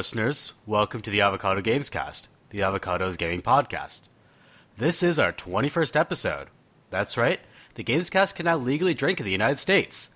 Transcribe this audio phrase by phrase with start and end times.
[0.00, 0.54] Listeners.
[0.64, 4.00] Welcome to the Avocado Gamescast, the Avocado's gaming podcast.
[4.78, 6.48] This is our 21st episode.
[6.88, 7.38] That's right,
[7.74, 10.14] the Gamescast can now legally drink in the United States.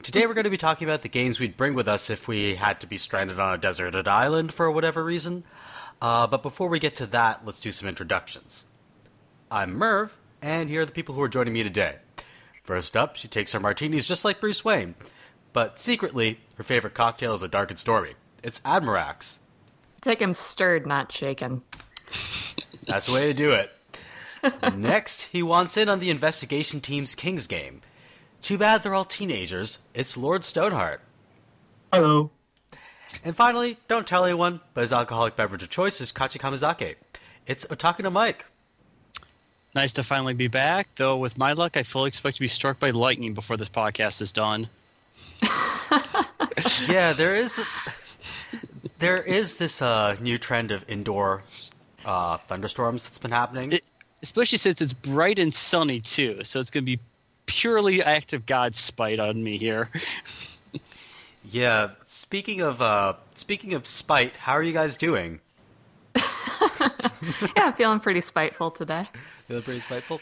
[0.00, 2.54] Today we're going to be talking about the games we'd bring with us if we
[2.54, 5.42] had to be stranded on a deserted island for whatever reason.
[6.00, 8.68] Uh, but before we get to that, let's do some introductions.
[9.50, 11.96] I'm Merv, and here are the people who are joining me today.
[12.62, 14.94] First up, she takes her martinis just like Bruce Wayne,
[15.52, 18.14] but secretly, her favorite cocktail is a dark and stormy.
[18.42, 19.38] It's Admirax.
[20.02, 21.62] Take him stirred, not shaken.
[22.86, 23.72] That's the way to do it.
[24.76, 27.82] Next, he wants in on the investigation team's King's game.
[28.42, 29.78] Too bad they're all teenagers.
[29.94, 31.00] It's Lord Stoneheart.
[31.92, 32.30] Hello.
[33.24, 36.96] And finally, don't tell anyone, but his alcoholic beverage of choice is Kachi Kamizake.
[37.46, 38.44] It's Otaku no Mike.
[39.74, 42.78] Nice to finally be back, though with my luck, I fully expect to be struck
[42.78, 44.68] by lightning before this podcast is done.
[46.88, 47.60] yeah, there is
[48.98, 51.42] there is this uh, new trend of indoor
[52.04, 53.72] uh, thunderstorms that's been happening.
[53.72, 53.86] It,
[54.22, 57.00] especially since it's bright and sunny too, so it's going to be
[57.46, 59.90] purely act of God's spite on me here.
[61.50, 65.40] yeah, speaking of uh, speaking of spite, how are you guys doing?
[67.56, 69.08] yeah, feeling pretty spiteful today.
[69.46, 70.20] Feeling pretty spiteful.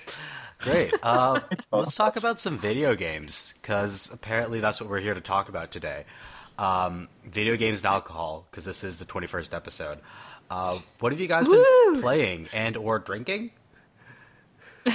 [0.58, 0.94] Great.
[1.02, 1.40] Uh,
[1.72, 5.70] let's talk about some video games because apparently that's what we're here to talk about
[5.70, 6.04] today.
[6.58, 9.98] Um, video games and alcohol because this is the 21st episode.
[10.50, 11.64] Uh, what have you guys Woo!
[11.92, 13.50] been playing and or drinking?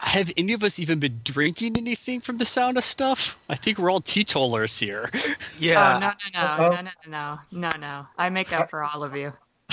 [0.00, 3.38] have any of us even been drinking anything from the sound of stuff?
[3.48, 5.10] I think we're all teetotalers here.
[5.58, 5.96] Yeah.
[5.96, 8.06] Oh, no, no, no, no, no, no, no, no.
[8.16, 9.30] I make up for all of you.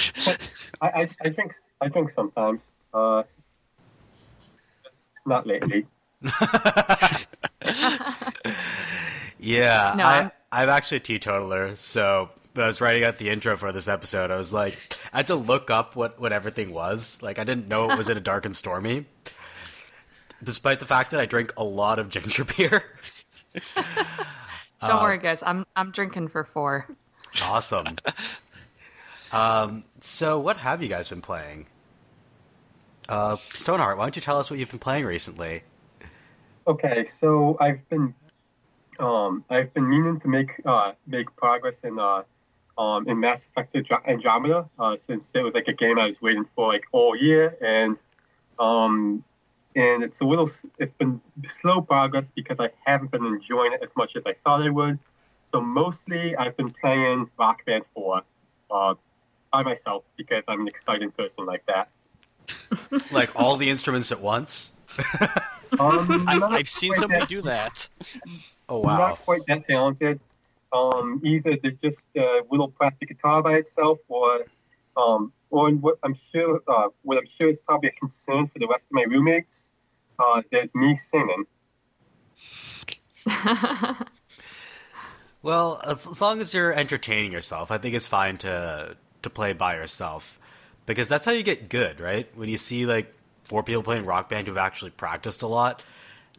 [0.81, 2.65] I, I, I drink, I drink sometimes.
[2.93, 3.23] Uh,
[5.25, 5.87] not lately.
[9.39, 13.55] yeah, no, I, I'm actually a teetotaler, so when I was writing out the intro
[13.55, 14.31] for this episode.
[14.31, 14.77] I was like,
[15.13, 17.21] I had to look up what, what everything was.
[17.21, 19.05] Like, I didn't know it was in a dark and stormy,
[20.43, 22.83] despite the fact that I drink a lot of ginger beer.
[24.81, 25.41] Don't uh, worry, guys.
[25.43, 26.87] I'm I'm drinking for four.
[27.43, 27.97] Awesome.
[29.31, 31.65] um, so, what have you guys been playing?
[33.09, 35.63] Uh, Stoneheart, why don't you tell us what you've been playing recently?
[36.67, 38.13] Okay, so I've been
[38.99, 42.23] um, I've been meaning to make uh, make progress in uh,
[42.77, 43.75] um, in Mass Effect
[44.07, 47.57] Andromeda uh, since it was like a game I was waiting for like all year,
[47.61, 47.97] and
[48.59, 49.23] um,
[49.75, 50.49] and it's a little
[50.79, 54.61] it's been slow progress because I haven't been enjoying it as much as I thought
[54.61, 54.99] I would.
[55.51, 58.21] So mostly I've been playing Rock Band 4
[58.69, 58.95] uh,
[59.53, 61.89] by myself because I'm an exciting person like that.
[63.11, 64.73] like all the instruments at once.
[65.79, 67.87] um, I, have seen somebody do that.
[68.69, 68.97] Oh wow!
[68.97, 70.19] Not quite that talented.
[70.73, 74.45] Um, either they're just a little plastic guitar by itself, or
[74.97, 78.67] um, or what I'm sure uh, what I'm sure is probably a concern for the
[78.67, 79.69] rest of my roommates.
[80.19, 81.45] Uh, there's me singing.
[85.41, 89.53] well, as, as long as you're entertaining yourself, I think it's fine to to play
[89.53, 90.39] by yourself
[90.85, 92.27] because that's how you get good, right?
[92.35, 93.13] When you see like
[93.43, 95.83] four people playing Rock Band who've actually practiced a lot,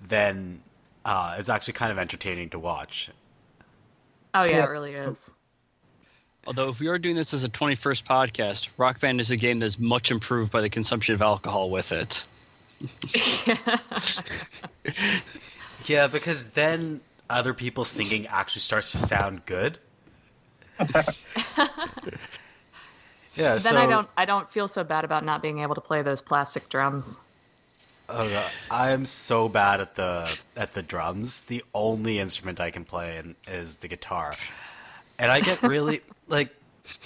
[0.00, 0.62] then
[1.08, 3.10] uh, it's actually kind of entertaining to watch.
[4.34, 5.30] Oh yeah, it really is.
[6.46, 9.58] Although if we are doing this as a 21st podcast, Rock Band is a game
[9.58, 12.26] that's much improved by the consumption of alcohol with it.
[15.86, 19.78] yeah, because then other people singing actually starts to sound good.
[23.34, 23.52] Yeah.
[23.52, 26.02] Then so, I don't I don't feel so bad about not being able to play
[26.02, 27.20] those plastic drums.
[28.08, 31.42] Oh I am so bad at the at the drums.
[31.42, 34.34] The only instrument I can play is the guitar,
[35.18, 36.54] and I get really like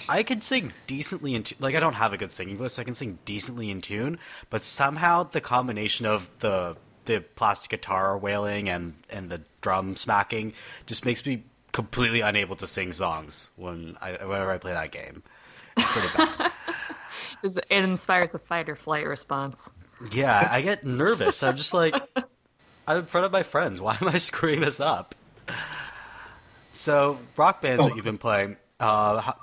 [0.07, 1.57] I can sing decently in tune.
[1.59, 4.17] Like I don't have a good singing voice, so I can sing decently in tune.
[4.49, 10.53] But somehow the combination of the the plastic guitar wailing and and the drum smacking
[10.85, 15.21] just makes me completely unable to sing songs when I whenever I play that game.
[15.75, 16.51] It's pretty bad.
[17.43, 19.69] it inspires a fight or flight response.
[20.11, 21.43] Yeah, I get nervous.
[21.43, 21.95] I'm just like,
[22.87, 23.79] I'm in front of my friends.
[23.79, 25.15] Why am I screwing this up?
[26.71, 27.85] So, Rock Band's oh.
[27.85, 28.57] what you've been playing.
[28.79, 29.35] Uh, how,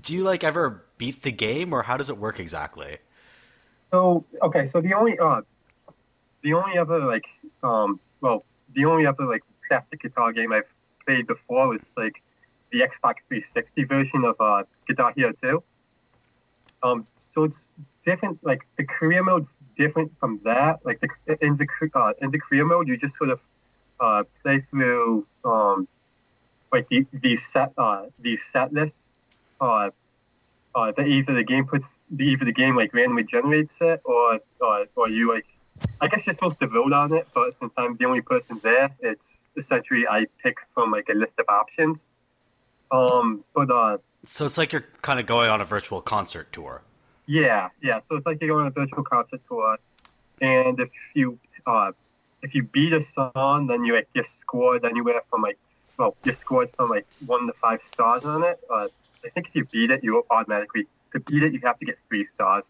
[0.00, 2.98] do you like ever beat the game, or how does it work exactly?
[3.90, 5.42] So, okay, so the only uh,
[6.42, 7.24] the only other like,
[7.62, 10.70] um, well, the only other like plastic guitar game I've
[11.06, 12.22] played before was like
[12.72, 15.62] the Xbox 360 version of uh, Guitar Hero 2.
[16.82, 17.68] Um, so it's
[18.04, 18.38] different.
[18.42, 19.46] Like the career mode
[19.76, 20.80] different from that.
[20.84, 21.08] Like the
[21.40, 23.40] in the uh, in the career mode, you just sort of
[24.00, 25.88] uh, play through um,
[26.72, 29.10] like the these set uh these set lists
[29.60, 29.90] uh
[30.74, 34.40] uh that either the game puts the either the game like randomly generates it or
[34.60, 35.46] or, or you like
[36.00, 38.90] I guess you're supposed to vote on it, but since I'm the only person there,
[39.00, 42.04] it's essentially I pick from like a list of options.
[42.90, 46.82] Um, but uh, so it's like you're kind of going on a virtual concert tour.
[47.32, 48.00] Yeah, yeah.
[48.06, 49.78] So it's like you're going on a virtual concert tour,
[50.42, 51.92] and if you uh,
[52.42, 55.56] if you beat a song, then you like get scored anywhere from like
[55.96, 58.60] well, you're scored from like one to five stars on it.
[58.68, 58.86] Uh,
[59.24, 61.98] I think if you beat it, you automatically to beat it you have to get
[62.06, 62.66] three stars.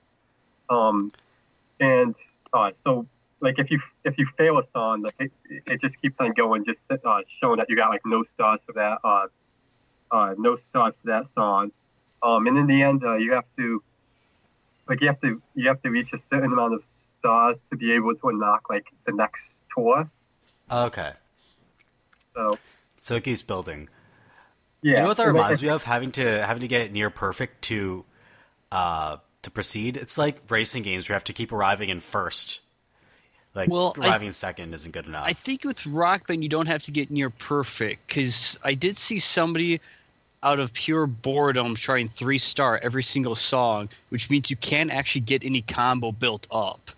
[0.71, 1.11] Um,
[1.81, 2.15] and
[2.53, 3.09] uh, so
[3.41, 5.33] like if you if you fail a song, like it,
[5.73, 8.75] it just keeps on going, just uh, showing that you got like no stars for
[8.75, 9.27] that, uh,
[10.13, 11.73] uh, no stars for that song.
[12.23, 13.83] Um, and in the end, uh, you have to
[14.93, 16.83] like you have to you have to reach a certain amount of
[17.19, 20.11] stars to be able to unlock like the next tour.
[20.71, 21.13] Okay.
[22.35, 22.59] So.
[23.01, 23.89] So it keeps building.
[24.83, 24.97] Yeah.
[24.97, 25.85] You know what that reminds me of?
[25.85, 28.05] Having to having to get near perfect to
[28.71, 29.97] uh to proceed.
[29.97, 32.61] It's like racing games where you have to keep arriving in first.
[33.55, 35.25] Like well, arriving I, in second isn't good enough.
[35.27, 38.99] I think with Rock Band you don't have to get near perfect because I did
[38.99, 39.81] see somebody
[40.43, 45.21] out of pure boredom trying three star every single song, which means you can't actually
[45.21, 46.91] get any combo built up.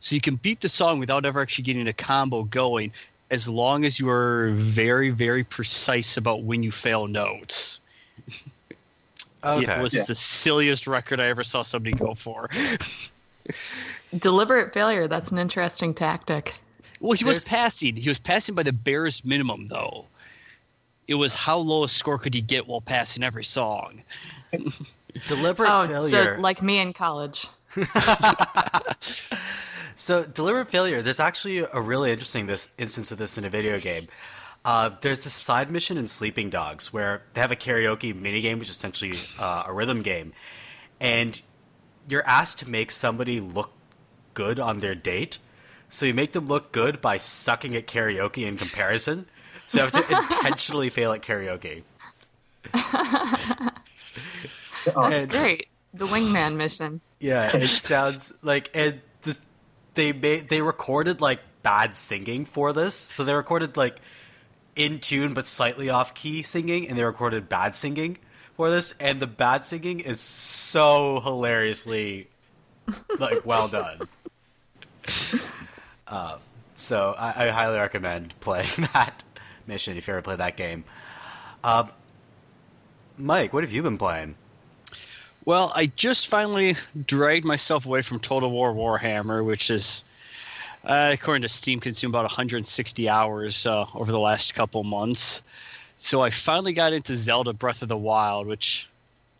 [0.00, 2.92] So you can beat the song without ever actually getting a combo going,
[3.30, 7.80] as long as you are very, very precise about when you fail notes.
[9.44, 9.78] Okay.
[9.78, 10.02] It was yeah.
[10.02, 12.50] the silliest record I ever saw somebody go for.
[14.18, 15.06] Deliberate failure.
[15.06, 16.54] That's an interesting tactic.
[17.00, 17.36] Well, he There's...
[17.36, 17.94] was passing.
[17.94, 20.06] He was passing by the barest minimum, though.
[21.08, 24.02] It was how low a score could he get while passing every song.
[25.28, 26.34] Deliberate oh, failure.
[26.34, 27.46] So like me in college.
[29.94, 31.02] so deliberate failure.
[31.02, 34.06] There's actually a really interesting this instance of this in a video game.
[34.64, 38.68] Uh, there's this side mission in Sleeping Dogs where they have a karaoke minigame, which
[38.68, 40.32] is essentially uh, a rhythm game,
[41.00, 41.40] and
[42.08, 43.70] you're asked to make somebody look
[44.34, 45.38] good on their date.
[45.88, 49.26] So you make them look good by sucking at karaoke in comparison.
[49.66, 51.82] So you have to intentionally fail at karaoke.
[54.84, 55.68] That's and, great.
[55.94, 57.00] The wingman mission.
[57.20, 59.36] Yeah, it sounds like and the,
[59.94, 62.94] they made they recorded like bad singing for this.
[62.94, 63.96] So they recorded like
[64.76, 68.18] in tune but slightly off key singing, and they recorded bad singing
[68.54, 72.28] for this, and the bad singing is so hilariously
[73.18, 74.08] like well done.
[76.06, 76.38] Uh,
[76.74, 79.24] so I, I, highly recommend playing that
[79.66, 80.84] mission if you ever play that game.
[81.62, 81.84] Uh,
[83.18, 84.34] Mike, what have you been playing?
[85.44, 86.74] Well, I just finally
[87.06, 90.02] dragged myself away from Total War Warhammer, which is
[90.86, 95.42] uh, according to Steam, consumed about 160 hours uh, over the last couple months.
[95.96, 98.88] So I finally got into Zelda Breath of the Wild, which,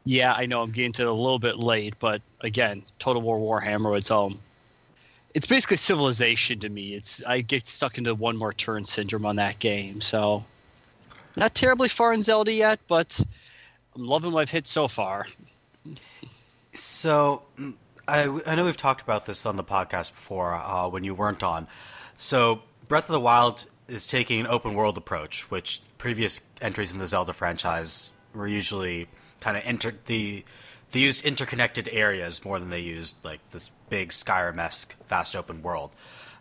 [0.05, 3.39] yeah, I know I'm getting to it a little bit late, but again, Total War
[3.39, 4.41] Warhammer, it's um,
[5.37, 6.95] it's basically Civilization to me.
[6.95, 10.43] It's I get stuck into one more turn syndrome on that game, so
[11.37, 13.21] not terribly far in Zelda yet, but
[13.95, 15.27] I'm loving what I've hit so far.
[16.73, 17.43] So
[18.09, 21.43] I, I know we've talked about this on the podcast before uh, when you weren't
[21.43, 21.69] on.
[22.17, 26.99] So, Breath of the Wild is taking an open world approach, which previous entries in
[26.99, 29.07] the Zelda franchise were usually
[29.41, 30.47] kind of entered the
[30.93, 35.63] they used interconnected areas more than they used like this big Skyrim esque vast open
[35.63, 35.91] world.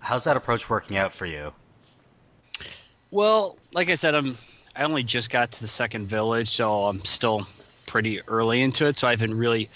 [0.02, 1.54] How's that approach working out for you?
[3.12, 4.38] Well, like I said, I'm
[4.76, 7.48] I only just got to the second village, so I'm still
[7.86, 9.00] pretty early into it.
[9.00, 9.70] So I haven't really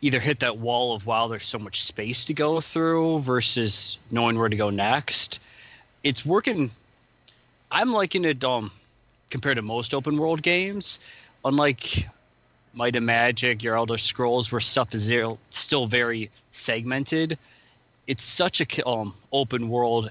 [0.00, 4.38] either hit that wall of wow, there's so much space to go through versus knowing
[4.38, 5.40] where to go next.
[6.02, 6.70] It's working.
[7.70, 8.70] I'm liking it um,
[9.30, 10.98] compared to most open world games.
[11.44, 12.08] Unlike
[12.74, 15.12] Might and Magic, your Elder Scrolls, where stuff is
[15.50, 17.38] still very segmented.
[18.06, 20.10] It's such a um, open world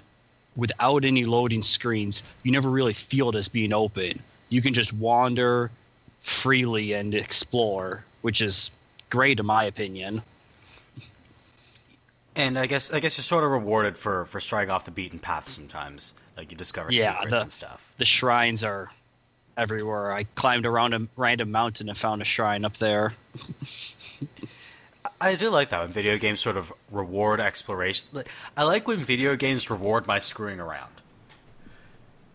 [0.55, 2.23] without any loading screens.
[2.43, 4.21] You never really feel it as being open.
[4.49, 5.71] You can just wander
[6.19, 8.71] freely and explore, which is
[9.09, 10.21] great in my opinion.
[12.35, 15.19] And I guess I guess you're sort of rewarded for for striking off the beaten
[15.19, 16.13] path sometimes.
[16.37, 17.93] Like you discover yeah, secrets the, and stuff.
[17.97, 18.89] The shrines are
[19.61, 20.11] everywhere.
[20.11, 23.13] I climbed around a random mountain and found a shrine up there.
[25.19, 28.23] I do like that when video games sort of reward exploration.
[28.57, 30.91] I like when video games reward my screwing around.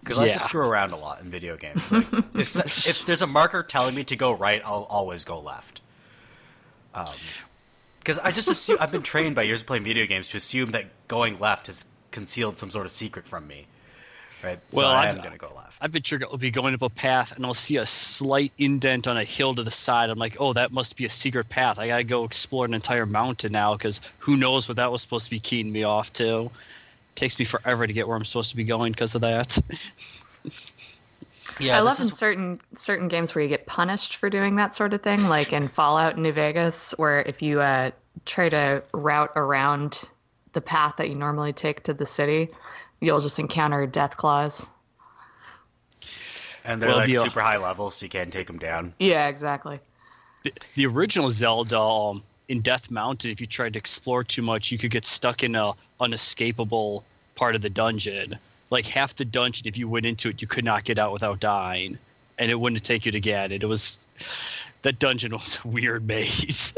[0.03, 0.25] Because yeah.
[0.25, 1.91] I like to screw around a lot in video games.
[1.91, 5.81] Like, if, there's a marker telling me to go right, I'll always go left
[7.99, 10.37] because um, I just assume I've been trained by years of playing video games to
[10.37, 13.67] assume that going left has concealed some sort of secret from me.
[14.43, 14.59] Right?
[14.71, 15.77] So Well, I I've- am gonna go left.
[15.81, 19.17] I picture I'll be going up a path and I'll see a slight indent on
[19.19, 20.09] a hill to the side.
[20.09, 21.79] I'm like, oh, that must be a secret path.
[21.79, 25.27] I gotta go explore an entire mountain now because who knows what that was supposed
[25.27, 26.51] to be keying me off to.
[27.15, 29.59] Takes me forever to get where I'm supposed to be going because of that.
[31.59, 34.77] Yeah, I love this in certain certain games where you get punished for doing that
[34.77, 37.93] sort of thing, like in Fallout New Vegas, where if you uh,
[38.27, 40.03] try to route around
[40.53, 42.49] the path that you normally take to the city,
[43.01, 44.71] you'll just encounter death claws.
[46.65, 48.95] and they're Well, like the- super high level, so you can't take them down.
[48.99, 49.81] Yeah, exactly.
[50.45, 54.71] the, the original Zelda um, in Death Mountain, if you tried to explore too much,
[54.73, 58.39] you could get stuck in a unescapable part of the dungeon.
[58.71, 61.39] Like half the dungeon, if you went into it, you could not get out without
[61.41, 61.99] dying,
[62.39, 63.63] and it wouldn't take you to get it.
[63.63, 64.07] It was
[64.83, 66.75] that dungeon was a weird maze.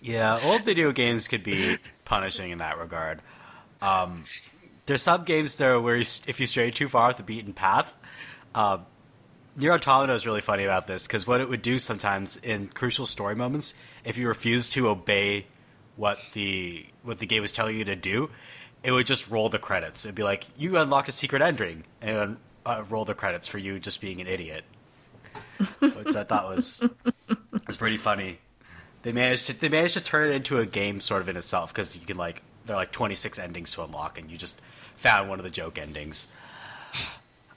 [0.00, 3.20] Yeah, old video games could be punishing in that regard.
[3.80, 4.24] Um,
[4.86, 7.92] there's some games though where you, if you stray too far off the beaten path,
[8.54, 8.86] um,
[9.56, 13.04] Nier Automata is really funny about this because what it would do sometimes in crucial
[13.04, 13.74] story moments,
[14.04, 15.46] if you refuse to obey
[15.96, 18.30] what the what the game was telling you to do,
[18.82, 20.04] it would just roll the credits.
[20.04, 23.78] It'd be like you unlocked a secret ending, and uh, roll the credits for you
[23.78, 24.64] just being an idiot,
[25.80, 26.88] which I thought was
[27.66, 28.38] was pretty funny.
[29.02, 31.74] They managed to they managed to turn it into a game sort of in itself
[31.74, 34.60] because you can like there are like 26 endings to unlock, and you just
[35.02, 36.28] found one of the joke endings.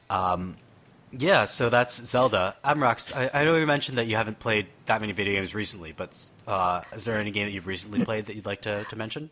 [0.10, 0.58] Um,
[1.12, 2.56] yeah, so that's Zelda.
[2.64, 5.94] Amrox, I, I know you mentioned that you haven't played that many video games recently,
[5.96, 8.96] but uh, is there any game that you've recently played that you'd like to, to
[8.96, 9.30] mention?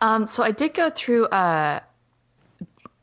[0.00, 1.26] Um, so I did go through.
[1.26, 1.80] Uh,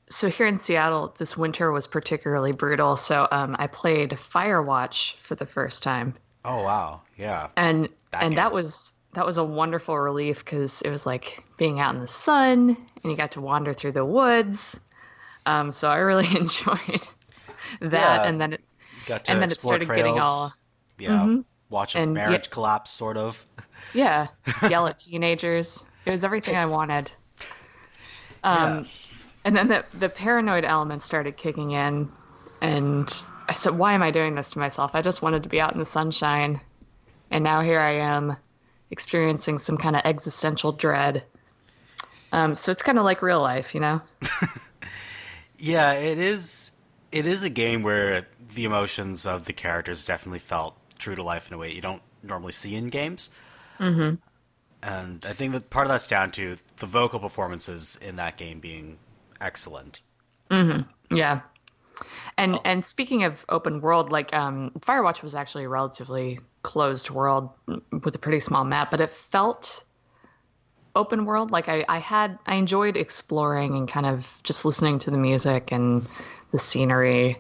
[0.10, 2.96] so here in Seattle, this winter was particularly brutal.
[2.96, 6.14] So um, I played Firewatch for the first time,
[6.46, 8.36] Oh wow, yeah, and That and game.
[8.38, 12.08] that was that was a wonderful relief because it was like being out in the
[12.08, 14.80] sun, and you got to wander through the woods.
[15.46, 17.08] Um, so I really enjoyed
[17.82, 18.24] that, Yeah.
[18.24, 18.62] and then it,
[19.06, 20.04] got to and then it started trails.
[20.06, 20.54] getting all
[20.98, 21.38] yeah,
[21.70, 23.46] watch a And yeah- marriage collapse, sort of.
[23.94, 24.28] Yeah,
[24.70, 25.88] yell at teenagers.
[26.06, 27.12] It was everything I wanted.
[28.44, 28.88] Um,
[29.46, 32.08] And then the the paranoid element started kicking in,
[32.62, 33.12] and
[33.48, 34.92] I said, "Why am I doing this to myself?
[34.94, 36.60] I just wanted to be out in the sunshine,
[37.32, 38.36] and now here I am,
[38.92, 41.24] experiencing some kind of existential dread."
[42.32, 44.02] Um, so it's kind of like real life, you know.
[45.60, 46.72] Yeah, it is.
[47.12, 51.48] It is a game where the emotions of the characters definitely felt true to life
[51.48, 53.30] in a way you don't normally see in games.
[53.80, 54.16] Mm-hmm.
[54.82, 58.60] And I think that part of that's down to the vocal performances in that game
[58.60, 58.98] being
[59.42, 60.02] excellent.
[61.12, 61.42] Yeah.
[62.38, 67.50] And and speaking of open world, like um, Firewatch was actually a relatively closed world
[67.92, 69.84] with a pretty small map, but it felt
[71.00, 71.52] open world.
[71.52, 75.72] Like I, I had I enjoyed exploring and kind of just listening to the music
[75.72, 76.06] and
[76.52, 77.38] the scenery.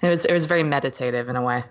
[0.00, 1.64] It was it was very meditative in a way.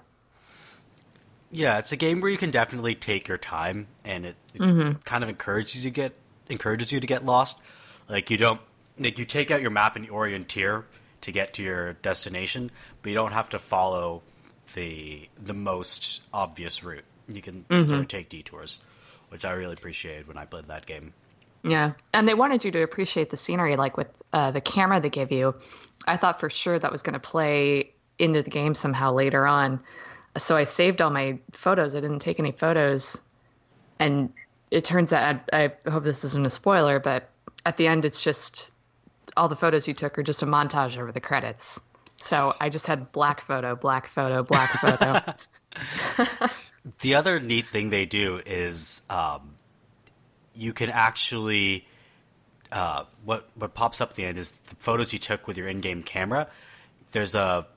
[1.49, 4.99] Yeah, it's a game where you can definitely take your time, and it, it mm-hmm.
[4.99, 6.13] kind of encourages you get
[6.49, 7.59] encourages you to get lost.
[8.07, 8.61] Like you don't
[8.97, 10.85] like you take out your map and you orienteer
[11.21, 14.21] to get to your destination, but you don't have to follow
[14.75, 17.05] the the most obvious route.
[17.27, 17.89] You can mm-hmm.
[17.89, 18.81] sort of take detours,
[19.31, 21.13] which I really appreciated when I played that game.
[21.63, 25.09] Yeah, and they wanted you to appreciate the scenery, like with uh, the camera they
[25.09, 25.55] give you.
[26.05, 29.79] I thought for sure that was going to play into the game somehow later on,
[30.37, 31.95] so I saved all my photos.
[31.95, 33.21] I didn't take any photos,
[33.99, 34.33] and
[34.69, 37.29] it turns out I, I hope this isn't a spoiler, but
[37.65, 38.71] at the end it's just
[39.37, 41.79] all the photos you took are just a montage over the credits.
[42.21, 45.33] So I just had black photo, black photo, black photo.
[47.01, 49.55] The other neat thing they do is um,
[50.53, 51.87] you can actually
[52.71, 55.67] uh, what what pops up at the end is the photos you took with your
[55.67, 56.47] in-game camera.
[57.11, 57.67] There's a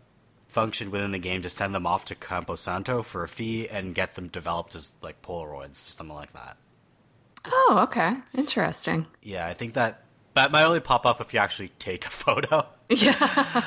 [0.48, 3.94] function within the game to send them off to Campo Santo for a fee and
[3.94, 6.56] get them developed as like Polaroids or something like that.
[7.46, 9.06] oh, okay, interesting.
[9.20, 12.66] Yeah, I think that that might only pop up if you actually take a photo.
[12.88, 13.16] Yeah.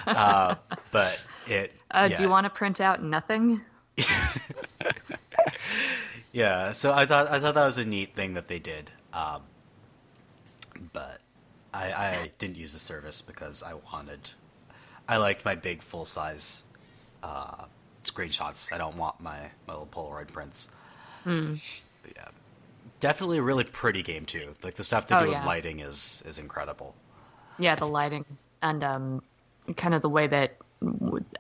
[0.08, 0.56] Uh,
[0.92, 1.74] but it.
[1.92, 2.18] Uh, yeah.
[2.18, 3.62] Do you want to print out nothing?
[6.32, 9.42] Yeah, so I thought I thought that was a neat thing that they did, um,
[10.94, 11.22] but
[11.74, 14.32] I, I didn't use the service because I wanted,
[15.08, 16.64] I liked my big full size
[17.24, 17.66] uh,
[18.06, 18.72] screenshots.
[18.74, 20.70] I don't want my, my little Polaroid prints.
[21.24, 22.28] But yeah,
[23.00, 24.54] definitely a really pretty game too.
[24.64, 25.46] Like the stuff they Oh, do with yeah.
[25.46, 26.94] lighting is is incredible.
[27.58, 28.26] Yeah, the lighting
[28.62, 29.24] and um,
[29.76, 30.58] kind of the way that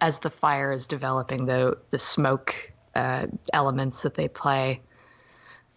[0.02, 4.82] as the fire is developing, the the smoke uh, elements that they play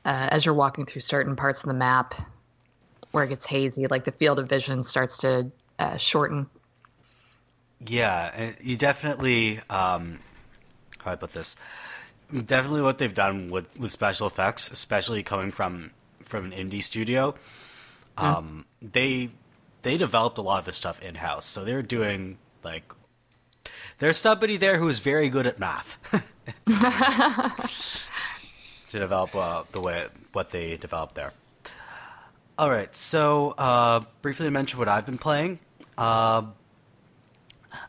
[0.05, 2.15] uh, as you're walking through certain parts of the map
[3.13, 6.49] where it gets hazy, like the field of vision starts to uh, shorten.
[7.87, 9.59] Yeah, you definitely.
[9.69, 10.21] Um,
[10.99, 11.57] how do I put this?
[12.33, 15.91] Definitely, what they've done with, with special effects, especially coming from
[16.23, 17.35] from an indie studio,
[18.17, 19.31] um, they
[19.83, 21.45] they developed a lot of this stuff in house.
[21.45, 22.93] So they're doing like
[24.01, 25.99] there's somebody there who is very good at math
[28.89, 31.33] to develop uh, the way what they developed there.
[32.59, 35.61] All right, so uh, briefly to mention what I've been playing.
[35.97, 36.43] Uh,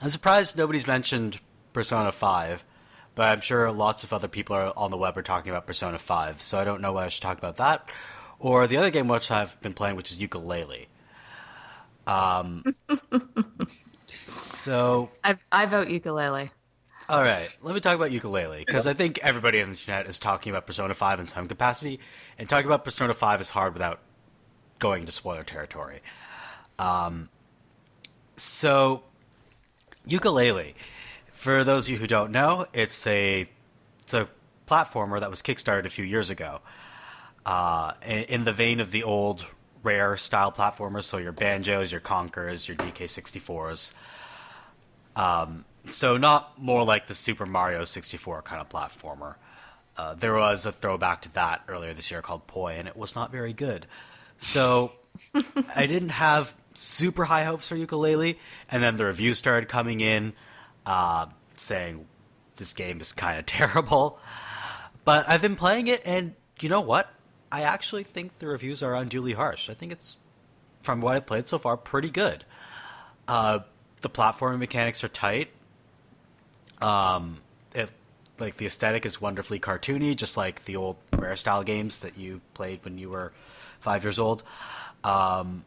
[0.02, 1.40] I'm surprised nobody's mentioned
[1.74, 2.64] Persona 5,
[3.16, 5.98] but I'm sure lots of other people are on the web are talking about Persona
[5.98, 7.90] 5, so I don't know why I should talk about that.
[8.40, 10.88] Or the other game which I've been playing, which is Yooka-Laylee.
[12.08, 12.64] Um,
[14.28, 16.50] so I I vote Yooka-Laylee.
[17.10, 20.20] all right, let me talk about Yooka-Laylee because I think everybody on the internet is
[20.20, 22.00] talking about Persona 5 in some capacity,
[22.38, 24.00] and talking about Persona 5 is hard without
[24.80, 26.02] going into spoiler territory.
[26.80, 27.30] Um,
[28.36, 29.04] so,
[30.08, 30.74] Yooka-Laylee,
[31.32, 33.48] for those of you who don't know, it's a
[34.04, 34.28] it's a
[34.68, 36.62] platformer that was kickstarted a few years ago,
[37.46, 39.54] uh, in the vein of the old
[39.84, 41.04] rare style platformers.
[41.04, 43.94] So your banjos, your conkers, your DK64s.
[45.88, 49.36] So not more like the Super Mario 64 kind of platformer.
[49.98, 53.16] Uh, there was a throwback to that earlier this year called Poi, and it was
[53.16, 53.88] not very good.
[54.38, 54.94] So
[55.76, 58.38] I didn't have super high hopes for Yooka-Laylee,
[58.70, 60.34] and then the reviews started coming in
[60.86, 62.06] uh, saying
[62.56, 64.20] this game is kind of terrible.
[65.04, 67.12] But I've been playing it, and you know what?
[67.52, 69.70] I actually think the reviews are unduly harsh.
[69.70, 70.18] I think it's,
[70.84, 72.46] from what I've played so far, pretty good.
[73.28, 73.60] Uh,
[74.02, 75.50] the platforming mechanics are tight.
[76.82, 77.38] Um,
[77.76, 77.92] it
[78.40, 82.42] like the aesthetic is wonderfully cartoony, just like the old rare style games that you
[82.54, 83.32] played when you were
[83.80, 84.44] five years old.
[85.04, 85.64] Um,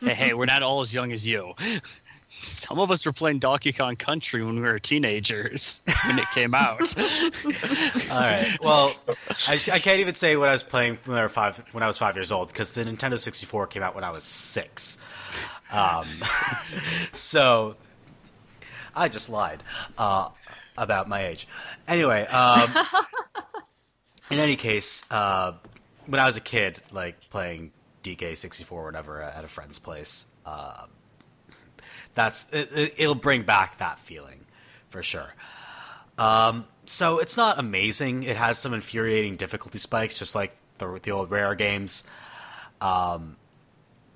[0.00, 1.54] hey, hey, we're not all as young as you.
[2.40, 6.54] Some of us were playing Donkey Kong Country when we were teenagers when it came
[6.54, 6.80] out.
[8.10, 8.58] all right.
[8.60, 8.92] Well,
[9.48, 11.86] I, I can't even say what I was playing when I, were five, when I
[11.86, 15.02] was five years old because the Nintendo 64 came out when I was six.
[15.70, 16.04] Um,
[17.12, 17.76] so
[18.94, 19.62] I just lied
[19.96, 20.28] uh,
[20.76, 21.46] about my age.
[21.86, 22.74] Anyway, um,
[24.30, 25.52] in any case, uh,
[26.06, 30.86] when I was a kid, like playing DK64 or whatever at a friend's place, uh,
[32.14, 34.46] that's it, it'll bring back that feeling
[34.90, 35.34] for sure.
[36.18, 38.22] Um, so it's not amazing.
[38.24, 42.04] It has some infuriating difficulty spikes, just like the the old rare games.
[42.80, 43.36] Um,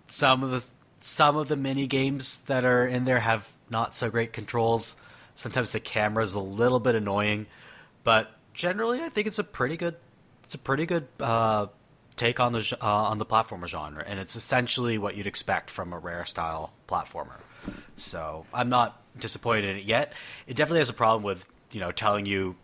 [0.08, 0.66] some of the
[0.98, 4.96] some of the mini games that are in there have not so great controls.
[5.34, 7.46] Sometimes the camera is a little bit annoying,
[8.04, 9.96] but generally, I think it's a pretty good
[10.44, 11.66] it's a pretty good uh,
[12.16, 15.92] take on the uh, on the platformer genre, and it's essentially what you'd expect from
[15.92, 17.40] a rare style platformer.
[17.96, 20.12] So I'm not disappointed in it yet.
[20.46, 22.56] It definitely has a problem with you know telling you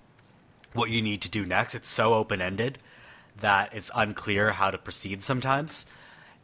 [0.73, 1.75] what you need to do next.
[1.75, 2.79] It's so open ended
[3.41, 5.87] that it's unclear how to proceed sometimes,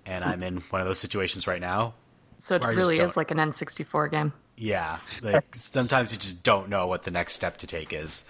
[0.07, 1.95] and I'm in one of those situations right now.
[2.39, 4.33] So it Or I just really is like an N64 game.
[4.57, 8.25] Yeah, like sometimes you just don't know what the next step to take is.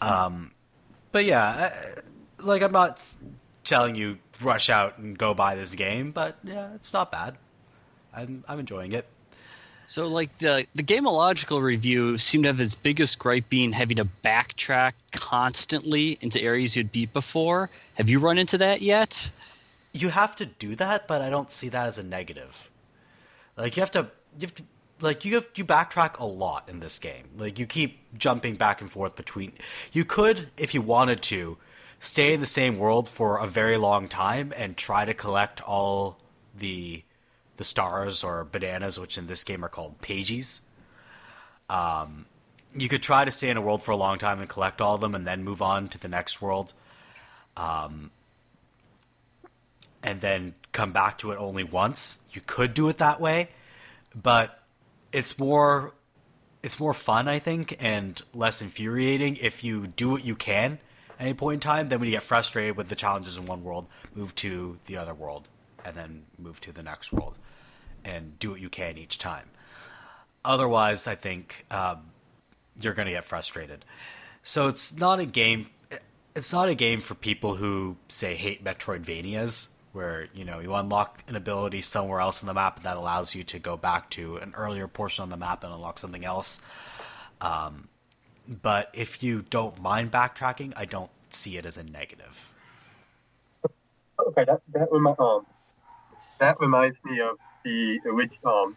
[0.00, 0.52] Um,
[1.12, 2.00] but yeah, I,
[2.42, 3.04] like I'm not
[3.64, 7.36] telling you rush out and go buy this game, but yeah, it's not bad.
[8.14, 9.06] I'm I'm enjoying it.
[9.86, 14.08] So, like the the gamological review seemed to have its biggest gripe being having to
[14.24, 17.70] backtrack constantly into areas you'd beat before.
[17.94, 19.32] Have you run into that yet?
[19.92, 22.68] You have to do that, but I don't see that as a negative.
[23.56, 24.62] Like you have to, you have to,
[25.00, 27.28] like you have you backtrack a lot in this game.
[27.38, 29.52] Like you keep jumping back and forth between.
[29.92, 31.58] You could, if you wanted to,
[32.00, 36.18] stay in the same world for a very long time and try to collect all
[36.54, 37.02] the
[37.56, 40.62] the stars or bananas, which in this game are called pages.
[41.68, 42.26] Um,
[42.76, 44.94] you could try to stay in a world for a long time and collect all
[44.94, 46.72] of them, and then move on to the next world.
[47.56, 48.10] Um,
[50.02, 52.18] and then come back to it only once.
[52.32, 53.48] You could do it that way,
[54.14, 54.62] but
[55.12, 55.94] it's more
[56.62, 61.20] it's more fun, I think, and less infuriating if you do what you can at
[61.20, 61.88] any point in time.
[61.88, 65.14] Then when you get frustrated with the challenges in one world, move to the other
[65.14, 65.48] world,
[65.84, 67.38] and then move to the next world,
[68.06, 69.50] and do what you can each time.
[70.44, 72.04] Otherwise, I think um,
[72.80, 73.84] you're going to get frustrated.
[74.42, 75.66] So it's not a game.
[76.36, 81.24] It's not a game for people who say hate Metroidvanias, where you know you unlock
[81.26, 84.36] an ability somewhere else on the map, and that allows you to go back to
[84.36, 86.60] an earlier portion on the map and unlock something else.
[87.40, 87.88] Um,
[88.46, 92.52] but if you don't mind backtracking, I don't see it as a negative.
[93.64, 95.44] Okay, that that remi- um
[96.38, 98.76] that reminds me of the original um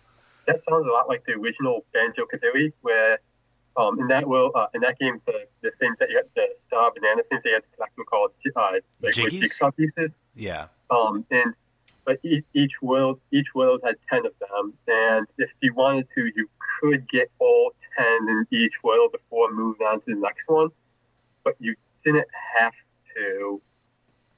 [0.50, 3.20] that sounds a lot like the original Banjo Kazooie, where
[3.78, 6.48] um, in that world, uh, in that game, the, the things that you had, the
[6.68, 8.72] star banana things they you had to collect were called uh,
[9.02, 10.12] like jigsaw pieces.
[10.36, 10.68] Yeah.
[10.90, 11.54] Um, and
[12.04, 16.32] but each, each world each world had ten of them, and if you wanted to,
[16.36, 16.50] you
[16.82, 20.70] could get all ten in each world before moving on to the next one.
[21.44, 22.74] But you didn't have
[23.16, 23.62] to.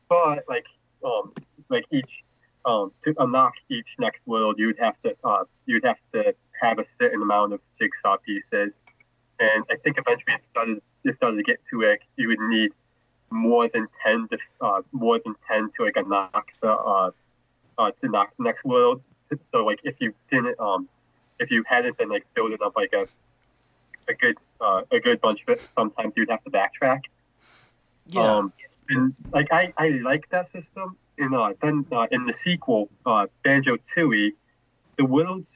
[0.10, 0.66] But like
[1.06, 1.32] um
[1.70, 2.24] like each
[2.66, 6.86] um to unlock each next world, you'd have to uh you'd have to have a
[7.00, 8.80] certain amount of jigsaw pieces,
[9.40, 12.72] and I think eventually it started it started to get to like you would need
[13.30, 17.12] more than ten to uh, more than ten to like unlock the uh,
[17.78, 19.02] uh to knock the next world.
[19.52, 20.90] So like if you didn't um
[21.40, 23.08] if you hadn't been like building up like a
[24.08, 27.02] a good uh, a good bunch of it, sometimes you'd have to backtrack.
[28.08, 28.38] Yeah.
[28.38, 28.54] Um,
[28.90, 30.98] and like I, I like that system.
[31.22, 34.32] In uh, then uh, in the sequel, uh, Banjo Tooie,
[34.98, 35.50] the worlds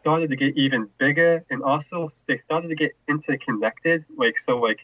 [0.00, 4.04] started to get even bigger, and also they started to get interconnected.
[4.16, 4.80] Like so, like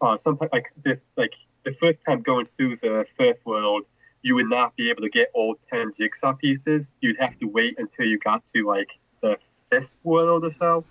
[0.00, 3.84] uh, sometimes like this, like the first time going through the first world,
[4.22, 6.88] you would not be able to get all ten jigsaw pieces.
[7.00, 8.90] You'd have to wait until you got to like
[9.22, 9.38] the
[9.70, 10.84] fifth world or so,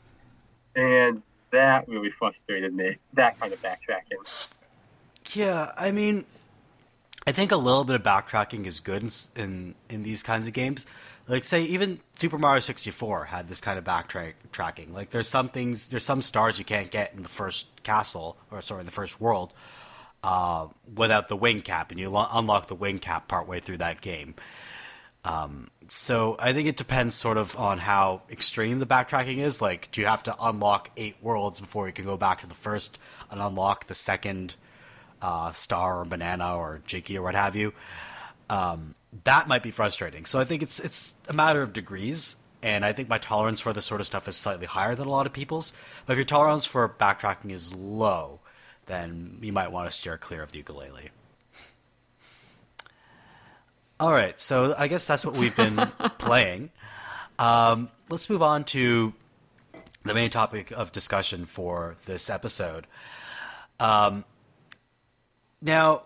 [0.73, 1.21] and
[1.52, 2.95] that really frustrated me.
[3.12, 4.23] That kind of backtracking.
[5.34, 6.23] Yeah, I mean,
[7.25, 10.53] I think a little bit of backtracking is good in in, in these kinds of
[10.53, 10.86] games.
[11.25, 14.93] Like, say, even Super Mario sixty four had this kind of backtracking.
[14.93, 18.62] Like, there's some things, there's some stars you can't get in the first castle, or
[18.62, 19.53] sorry, the first world,
[20.21, 24.01] uh, without the wing cap, and you lo- unlock the wing cap partway through that
[24.01, 24.36] game.
[25.23, 29.62] Um, so I think it depends sort of on how extreme the backtracking is.
[29.62, 32.53] Like, do you have to unlock eight worlds before you can go back to the
[32.53, 32.99] first
[33.31, 34.57] and unlock the second
[35.23, 37.73] uh, star or banana or Jiggy or what have you?
[38.49, 40.25] Um, that might be frustrating.
[40.25, 43.73] So I think it's it's a matter of degrees, and I think my tolerance for
[43.73, 45.73] this sort of stuff is slightly higher than a lot of people's.
[46.05, 48.41] But if your tolerance for backtracking is low,
[48.88, 51.09] then you might want to steer clear of the Yooka-Laylee.
[53.99, 55.77] All right, so I guess that's what we've been
[56.17, 56.71] playing.
[57.39, 59.13] Um, let's move on to
[60.03, 62.88] the main topic of discussion for this episode.
[63.79, 64.25] Um,
[65.63, 66.04] now,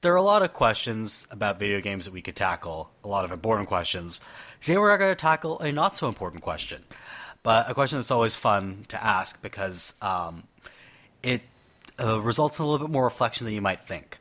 [0.00, 3.24] there are a lot of questions about video games that we could tackle, a lot
[3.24, 4.20] of important questions.
[4.60, 6.84] Today, we're going to tackle a not so important question,
[7.42, 10.44] but a question that's always fun to ask because um,
[11.20, 11.42] it
[12.00, 14.18] uh, results in a little bit more reflection than you might think.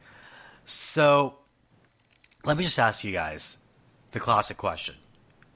[0.66, 1.36] So,
[2.44, 3.60] let me just ask you guys
[4.12, 4.96] the classic question.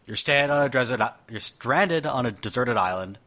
[0.06, 1.02] You're stranded on a desert.
[1.32, 3.17] You're stranded on a deserted island.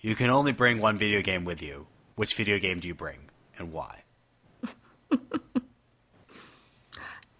[0.00, 1.86] You can only bring one video game with you.
[2.14, 4.04] Which video game do you bring, and why?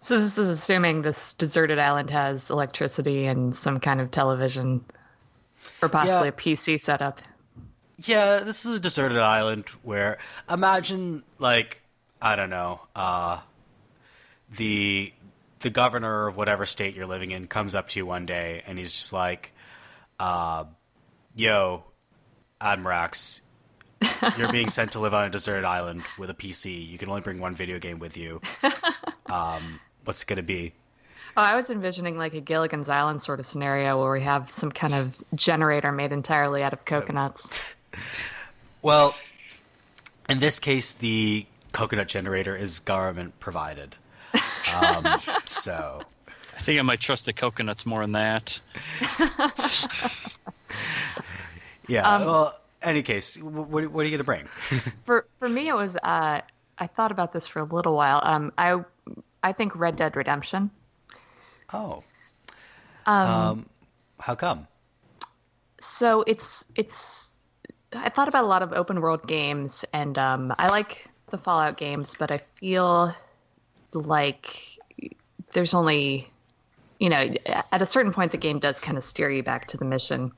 [0.01, 4.83] So this is assuming this deserted island has electricity and some kind of television,
[5.81, 6.29] or possibly Yeah.
[6.29, 7.21] a PC setup.
[7.97, 10.17] Yeah, this is a deserted island where
[10.49, 11.81] imagine like
[12.21, 13.41] I don't know, uh,
[14.49, 15.13] the
[15.59, 18.77] the governor of whatever state you're living in comes up to you one day and
[18.77, 19.51] he's just like,
[20.19, 20.63] uh,
[21.35, 21.83] "Yo,
[22.61, 23.41] Admirax,
[24.37, 26.87] you're being sent to live on a deserted island with a PC.
[26.89, 28.41] You can only bring one video game with you.
[29.27, 30.73] Um, what's it gonna be?"
[31.37, 34.71] Oh, I was envisioning like a Gilligan's Island sort of scenario where we have some
[34.71, 37.75] kind of generator made entirely out of coconuts.
[38.81, 39.13] Well,
[40.29, 43.97] in this case, the coconut generator is government provided.
[44.73, 45.05] Um,
[45.45, 46.01] so,
[46.55, 48.61] I think I might trust the coconuts more than that.
[51.87, 52.07] yeah.
[52.09, 54.47] Um, well, any case, what, what are you going to bring?
[55.03, 56.41] For for me, it was uh,
[56.77, 58.21] I thought about this for a little while.
[58.23, 58.81] Um, I
[59.43, 60.71] I think Red Dead Redemption.
[61.73, 62.03] oh.
[63.05, 63.65] Um, Um,
[64.19, 64.67] how come?
[65.81, 67.37] so it's it's
[67.93, 71.77] I thought about a lot of open world games, and um, I like the Fallout
[71.77, 73.13] games, but I feel
[73.93, 74.77] like
[75.53, 76.29] there's only
[76.99, 77.33] you know
[77.71, 80.31] at a certain point the game does kind of steer you back to the mission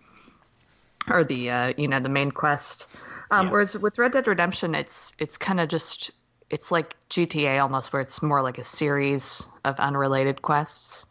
[1.09, 2.87] or the uh, you know the main quest.
[3.31, 3.51] Um, Yeah.
[3.51, 6.11] Whereas with Red Dead Redemption, it's it's kind of just
[6.49, 11.05] it's like GTA almost, where it's more like a series of unrelated quests.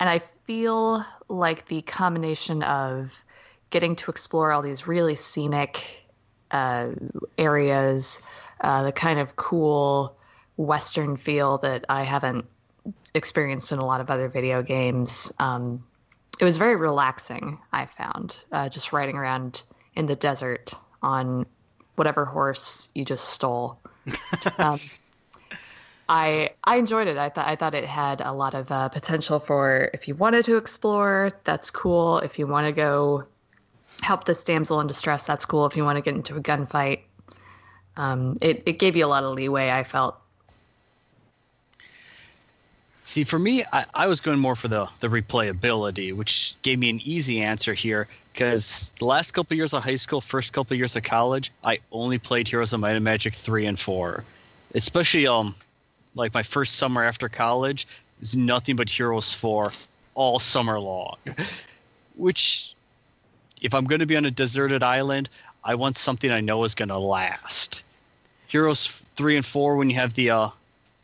[0.00, 3.22] And I feel like the combination of
[3.70, 6.02] getting to explore all these really scenic
[6.50, 6.90] uh,
[7.38, 8.22] areas,
[8.60, 10.16] uh, the kind of cool
[10.56, 12.46] Western feel that I haven't
[13.14, 15.32] experienced in a lot of other video games.
[15.38, 15.84] Um,
[16.38, 19.62] it was very relaxing, I found, uh, just riding around
[19.94, 21.46] in the desert on
[21.96, 23.78] whatever horse you just stole.
[24.58, 24.78] um,
[26.08, 27.16] I I enjoyed it.
[27.16, 30.44] I thought I thought it had a lot of uh, potential for if you wanted
[30.44, 32.18] to explore, that's cool.
[32.18, 33.24] If you want to go
[34.02, 35.66] help this damsel in distress, that's cool.
[35.66, 37.00] If you want to get into a gunfight,
[37.96, 39.70] um, it it gave you a lot of leeway.
[39.70, 40.16] I felt.
[43.06, 46.90] See, for me, I, I was going more for the the replayability, which gave me
[46.90, 48.08] an easy answer here.
[48.32, 51.52] Because the last couple of years of high school, first couple of years of college,
[51.62, 54.24] I only played Heroes of Might and Magic three and four,
[54.74, 55.54] especially um,
[56.16, 57.86] like my first summer after college
[58.18, 59.72] was nothing but Heroes four
[60.14, 61.16] all summer long.
[62.16, 62.74] Which,
[63.62, 65.28] if I'm going to be on a deserted island,
[65.62, 67.84] I want something I know is going to last.
[68.48, 70.48] Heroes three and four, when you have the uh,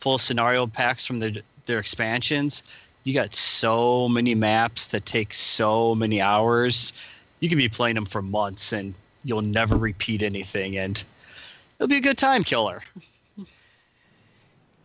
[0.00, 2.62] full scenario packs from the their expansions,
[3.04, 6.92] you got so many maps that take so many hours.
[7.40, 8.94] You can be playing them for months and
[9.24, 11.02] you'll never repeat anything, and
[11.78, 12.82] it'll be a good time killer.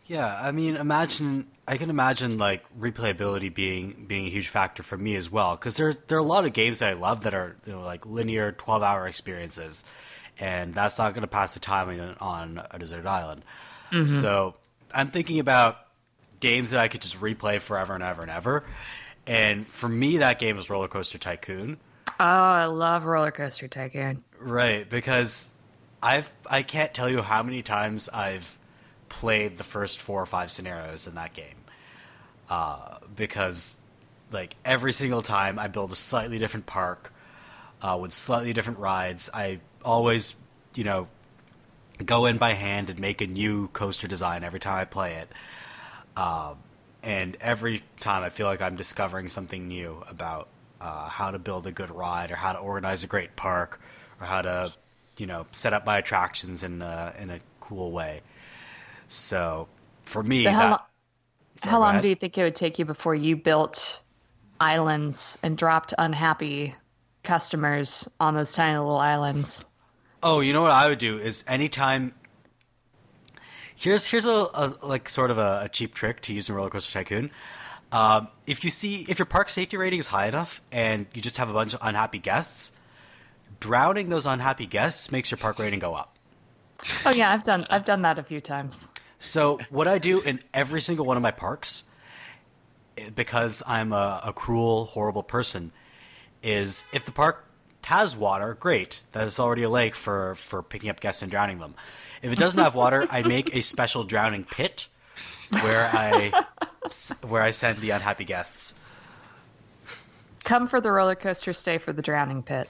[0.07, 4.97] Yeah, I mean, imagine I can imagine like replayability being being a huge factor for
[4.97, 7.33] me as well because there there are a lot of games that I love that
[7.33, 9.83] are you know like linear twelve hour experiences,
[10.39, 13.43] and that's not going to pass the time on, on a deserted island.
[13.91, 14.05] Mm-hmm.
[14.05, 14.55] So
[14.93, 15.77] I'm thinking about
[16.39, 18.63] games that I could just replay forever and ever and ever.
[19.25, 21.77] And for me, that game was Roller Coaster Tycoon.
[22.19, 24.23] Oh, I love Roller Coaster Tycoon.
[24.39, 25.51] Right, because
[26.01, 28.57] I've I can't tell you how many times I've
[29.09, 31.55] played the first four or five scenarios in that game.
[32.49, 33.79] Uh, because
[34.31, 37.13] like every single time I build a slightly different park
[37.81, 39.29] uh, with slightly different rides.
[39.33, 40.35] I always,
[40.75, 41.07] you know,
[42.05, 45.29] go in by hand and make a new coaster design every time I play it.
[46.17, 46.57] Um,
[47.03, 50.49] and every time I feel like I'm discovering something new about
[50.81, 53.79] uh, how to build a good ride or how to organize a great park
[54.19, 54.73] or how to,
[55.17, 58.23] you know, set up my attractions in a, in a cool way.
[59.07, 59.69] So
[60.03, 60.81] for me, So how, that,
[61.57, 64.03] Sorry, how long do you think it would take you before you built
[64.59, 66.75] islands and dropped unhappy
[67.23, 69.65] customers on those tiny little islands?
[70.23, 72.13] Oh, you know what I would do is anytime.
[73.77, 76.71] Here's here's a, a like sort of a, a cheap trick to use in Roller
[76.71, 77.29] Coaster Tycoon.
[77.91, 81.37] Um, if you see if your park safety rating is high enough and you just
[81.37, 82.71] have a bunch of unhappy guests,
[83.59, 86.17] drowning those unhappy guests makes your park rating go up.
[87.05, 88.87] Oh yeah, I've done I've done that a few times.
[89.19, 91.83] So what I do in every single one of my parks,
[92.97, 95.71] eh, because I'm a, a cruel, horrible person,
[96.41, 97.46] is if the park
[97.87, 99.01] has water, great.
[99.13, 101.73] That is already a lake for for picking up guests and drowning them.
[102.21, 104.89] If it doesn't have water, I make a special drowning pit
[105.61, 106.43] where I
[107.25, 108.73] where I send the unhappy guests.
[110.43, 112.69] Come for the roller coaster, stay for the drowning pit.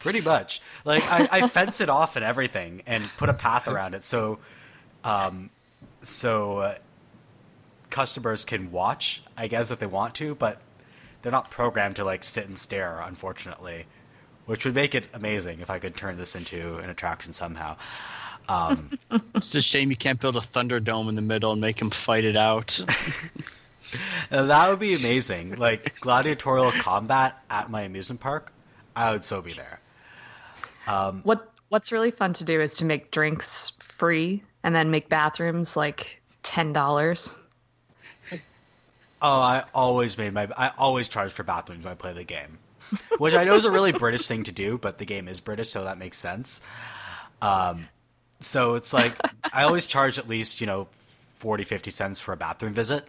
[0.00, 0.60] Pretty much.
[0.84, 4.40] Like I, I fence it off and everything, and put a path around it so,
[5.04, 5.50] um,
[6.00, 6.74] so uh,
[7.90, 9.22] customers can watch.
[9.36, 10.60] I guess if they want to, but
[11.22, 13.00] they're not programmed to like sit and stare.
[13.00, 13.86] Unfortunately,
[14.50, 17.76] which would make it amazing if I could turn this into an attraction somehow.
[18.48, 18.98] Um,
[19.36, 22.24] It's a shame you can't build a Thunderdome in the middle and make them fight
[22.24, 22.80] it out.
[24.30, 25.54] that would be amazing.
[25.54, 28.52] Like gladiatorial combat at my amusement park,
[28.96, 29.78] I would so be there.
[31.22, 35.76] What What's really fun to do is to make drinks free and then make bathrooms
[35.76, 37.32] like ten dollars.
[39.22, 42.58] Oh, I always made my I always charge for bathrooms when I play the game,
[43.18, 45.70] which I know is a really British thing to do, but the game is British,
[45.70, 46.60] so that makes sense.
[47.42, 47.88] Um,
[48.40, 49.14] so it's like
[49.52, 50.88] I always charge at least you know
[51.34, 53.06] 40, 50 cents for a bathroom visit.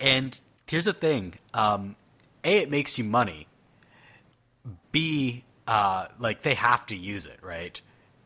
[0.00, 1.96] And here's the thing: um,
[2.42, 3.46] a, it makes you money.
[4.92, 7.80] B, uh, like they have to use it, right?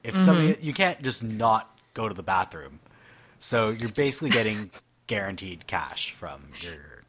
[0.05, 2.81] If somebody you can't just not go to the bathroom,
[3.39, 4.71] so you're basically getting
[5.07, 7.05] guaranteed cash from your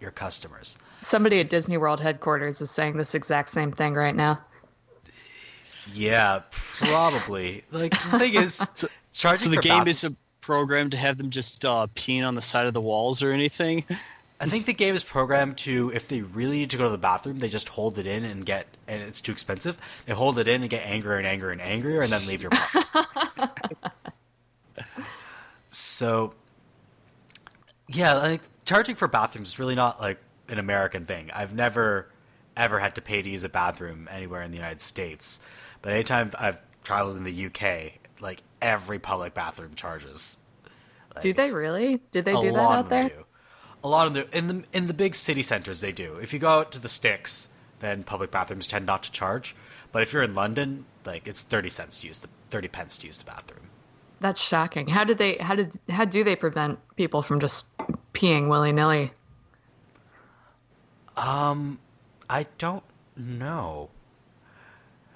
[0.00, 0.78] your customers.
[1.04, 4.40] Somebody at Disney World headquarters is saying this exact same thing right now.
[5.92, 7.62] Yeah, probably.
[7.70, 11.30] like the thing is, charging so the for game bath- isn't programmed to have them
[11.30, 13.84] just uh, peeing on the side of the walls or anything.
[14.40, 16.98] I think the game is programmed to if they really need to go to the
[16.98, 19.78] bathroom, they just hold it in and get and it's too expensive.
[20.06, 22.50] They hold it in and get angrier and angrier and angrier and then leave your
[22.50, 23.48] park.
[25.70, 26.34] so
[27.88, 31.30] yeah, like charging for bathrooms is really not like an American thing.
[31.32, 32.10] I've never
[32.56, 35.40] ever had to pay to use a bathroom anywhere in the United States.
[35.82, 40.38] But anytime I've traveled in the UK, like every public bathroom charges.
[41.14, 42.00] Like, Do they really?
[42.12, 43.08] Did they do that lot out of them there?
[43.18, 43.24] do.
[43.82, 46.16] A lot of the in the in the big city centers they do.
[46.16, 47.48] If you go out to the sticks,
[47.80, 49.54] then public bathrooms tend not to charge.
[49.92, 53.06] But if you're in London, like it's thirty cents to use the thirty pence to
[53.06, 53.68] use the bathroom.
[54.20, 54.86] that's shocking.
[54.86, 55.34] How did they?
[55.34, 55.72] How did?
[55.90, 57.66] How do they prevent people from just
[58.14, 59.12] peeing willy nilly?
[61.16, 61.78] Um,
[62.28, 62.84] I don't
[63.16, 63.90] know.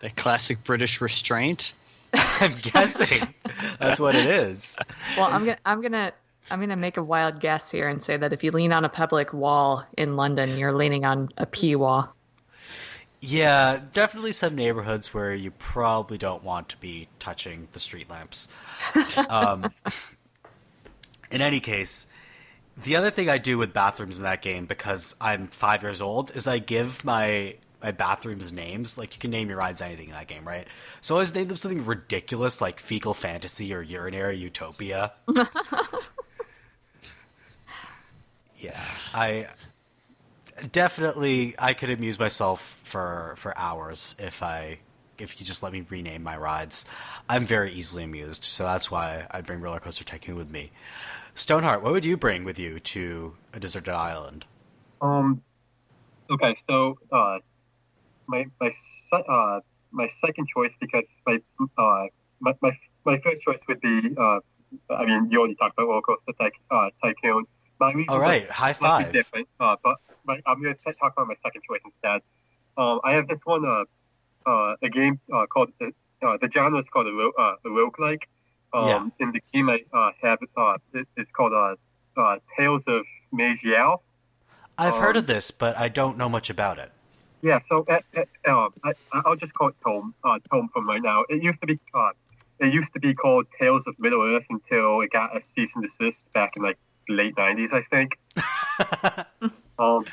[0.00, 1.74] The classic British restraint.
[2.14, 3.34] I'm guessing
[3.78, 4.78] that's what it is.
[5.16, 5.58] Well, I'm gonna.
[5.64, 6.12] I'm gonna.
[6.50, 8.88] I'm gonna make a wild guess here and say that if you lean on a
[8.88, 12.14] public wall in London, you're leaning on a pee wall.
[13.20, 18.48] Yeah, definitely some neighborhoods where you probably don't want to be touching the street lamps.
[19.28, 19.72] um,
[21.30, 22.06] in any case,
[22.82, 26.34] the other thing I do with bathrooms in that game, because I'm five years old,
[26.36, 28.98] is I give my my bathrooms names.
[28.98, 30.66] Like you can name your rides anything in that game, right?
[31.00, 35.12] So I always name them something ridiculous like fecal fantasy or urinary utopia.
[38.58, 38.80] yeah,
[39.14, 39.46] I
[40.72, 44.78] definitely I could amuse myself for for hours if I
[45.18, 46.86] if you just let me rename my rides.
[47.28, 50.70] I'm very easily amused, so that's why I bring Roller Coaster Tycoon with me.
[51.38, 54.44] Stoneheart, what would you bring with you to a deserted island?
[55.00, 55.40] Um.
[56.28, 57.38] Okay, so uh,
[58.26, 58.72] my my
[59.12, 59.60] uh
[59.92, 61.38] my second choice because my
[61.78, 62.06] uh
[62.40, 62.72] my my,
[63.04, 64.40] my first choice would be uh
[64.90, 67.44] I mean you already talked about roller coaster tyc- uh, tycoon.
[67.78, 69.12] My All right, high five.
[69.12, 69.94] different, uh, but
[70.26, 72.20] my, I'm going to talk about my second choice instead.
[72.76, 73.84] Um, I have this one uh,
[74.50, 75.86] uh a game uh, called uh,
[76.26, 78.22] uh, the genre is called a, ro- uh, a roguelike.
[78.72, 81.76] Um, in the game I uh, have uh, it, it's called uh,
[82.20, 84.00] uh, Tales of Maj'Eyal.
[84.76, 86.92] I've heard Um, of this, but I don't know much about it.
[87.42, 88.92] Yeah, so uh, uh, um, I,
[89.24, 90.14] I'll just call it Tome.
[90.24, 91.24] Uh, Tome from right now.
[91.28, 92.10] It used to be uh,
[92.58, 95.84] it used to be called Tales of Middle Earth until it got a cease and
[95.84, 98.18] desist back in like the late '90s, I think.
[99.78, 100.04] um,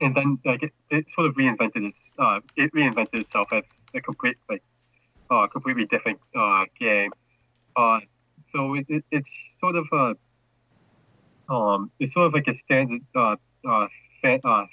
[0.00, 4.00] and then like it, it sort of reinvented its uh, it reinvented itself as a
[4.00, 4.62] complete like
[5.30, 7.10] uh, completely different uh, game.
[7.76, 8.00] Uh,
[8.54, 9.30] so it, it, it's
[9.60, 10.14] sort of a
[11.52, 13.36] um, it's sort of like a standard uh,
[13.68, 13.86] uh,
[14.22, 14.64] fan, uh,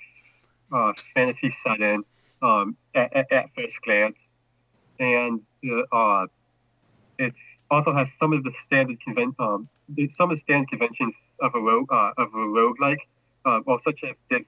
[0.71, 2.03] uh, fantasy setting
[2.41, 4.17] um, at, at, at first glance,
[4.99, 6.27] and uh, uh,
[7.17, 7.33] it
[7.69, 9.67] also has some of the standard conven- um,
[10.11, 12.99] some of the standard conventions of a rogue uh, of a roguelike,
[13.45, 14.41] uh, well, such as this.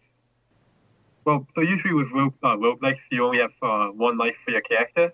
[1.25, 4.61] Well, so usually with rogue uh, roguelikes, you only have uh, one life for your
[4.61, 5.13] character.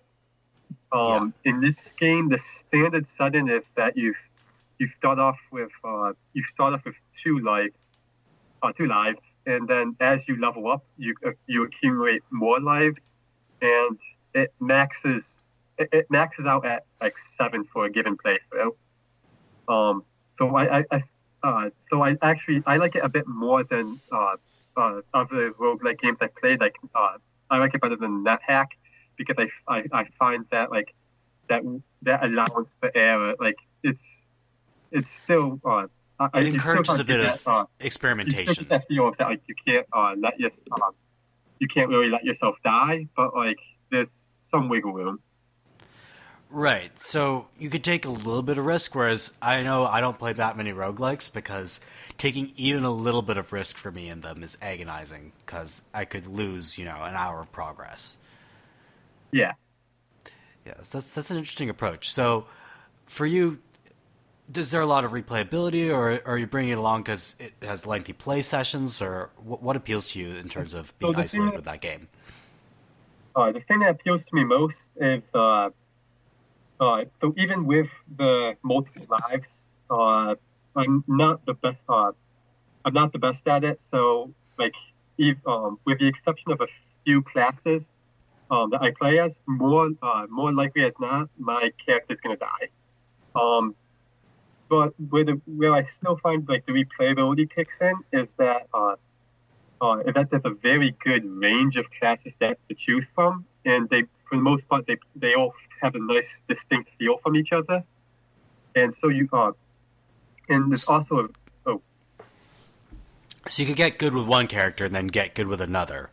[0.92, 4.14] Um, In this game, the standard setting is that you
[4.80, 7.72] you start off with uh, you start off with two life,
[8.62, 13.00] uh, two lives, and then as you level up, you uh, you accumulate more lives,
[13.62, 13.98] and
[14.34, 15.40] it maxes
[15.78, 18.72] it, it maxes out at like seven for a given playthrough.
[19.68, 20.04] Um,
[20.38, 21.04] so I, I, I
[21.44, 24.36] uh, so I actually I like it a bit more than uh,
[24.76, 26.60] uh, other roguelike games I played.
[26.62, 27.18] Like uh,
[27.50, 28.68] I like it better than NetHack
[29.18, 29.36] because
[29.68, 30.94] I, I, I find that like
[31.50, 31.64] that
[32.04, 34.24] that allowance for error like it's
[34.92, 38.64] it's still uh, I- I- It still encourages a bit of that, uh, you experimentation.
[38.64, 40.94] get that feel of that like you can't uh, let your um,
[41.60, 43.58] you can't really let yourself die, but like
[43.92, 44.10] there's
[44.42, 45.20] some wiggle room.
[46.50, 46.98] Right.
[47.02, 50.32] So you could take a little bit of risk, whereas I know I don't play
[50.34, 51.82] that many roguelikes because
[52.18, 56.06] taking even a little bit of risk for me in them is agonizing because I
[56.06, 58.18] could lose, you know, an hour of progress.
[59.32, 59.54] Yeah.
[60.66, 62.10] Yeah, that's that's an interesting approach.
[62.10, 62.46] So,
[63.06, 63.60] for you,
[64.54, 67.54] is there a lot of replayability, or, or are you bringing it along because it
[67.62, 71.22] has lengthy play sessions, or what, what appeals to you in terms of being thing
[71.22, 72.08] isolated that- with that game?
[73.36, 75.70] Uh, the thing that appeals to me most is uh,
[76.80, 77.88] uh, so even with
[78.18, 80.36] the multiple lives, uh,
[80.76, 81.78] I'm not the best.
[81.88, 82.12] Uh,
[82.84, 83.82] I'm not the best at it.
[83.82, 84.74] So like,
[85.18, 86.68] if, um, with the exception of a
[87.06, 87.90] few classes
[88.50, 92.70] um, that I play as, more uh, more likely as not, my character's gonna die.
[93.36, 93.76] Um,
[94.70, 98.96] but where the where I still find like the replayability kicks in is that uh,
[99.82, 104.04] uh, that there's a very good range of classes that to choose from, and they,
[104.30, 107.84] for the most part, they they all have a nice distinct feel from each other,
[108.76, 109.52] and so you uh,
[110.50, 111.28] and there's also a,
[111.66, 111.82] oh
[113.48, 116.10] So you could get good with one character and then get good with another.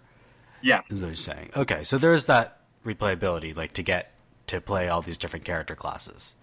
[0.65, 1.51] Yeah Is what you're saying?
[1.55, 4.13] Okay, so there's that replayability, like to get
[4.47, 6.37] to play all these different character classes.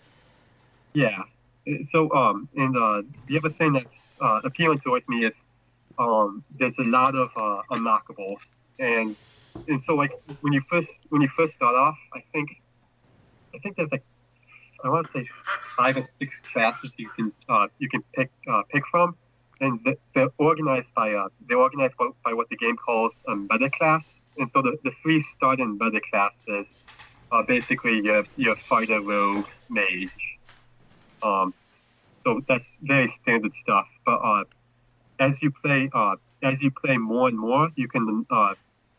[0.93, 1.23] yeah.
[1.91, 5.33] So um, and uh, the other thing that's uh, appealing towards me is
[5.99, 8.41] um, there's a lot of uh, unlockables,
[8.79, 9.15] and
[9.67, 10.11] and so like
[10.41, 12.49] when you first when you first start off, I think
[13.55, 14.03] I think there's like
[14.83, 15.29] I want to say
[15.63, 19.15] five or six classes you can uh, you can pick uh, pick from,
[19.61, 23.35] and th- they're organized by uh, they're organized by, by what the game calls a
[23.35, 26.67] meta class, and so the, the three starting meta classes
[27.31, 30.25] are basically your your fighter, rogue, mage,
[31.23, 31.53] Um,
[32.23, 33.87] so that's very standard stuff.
[34.05, 34.43] But uh,
[35.19, 38.53] as you play, uh, as you play more and more, you can, uh,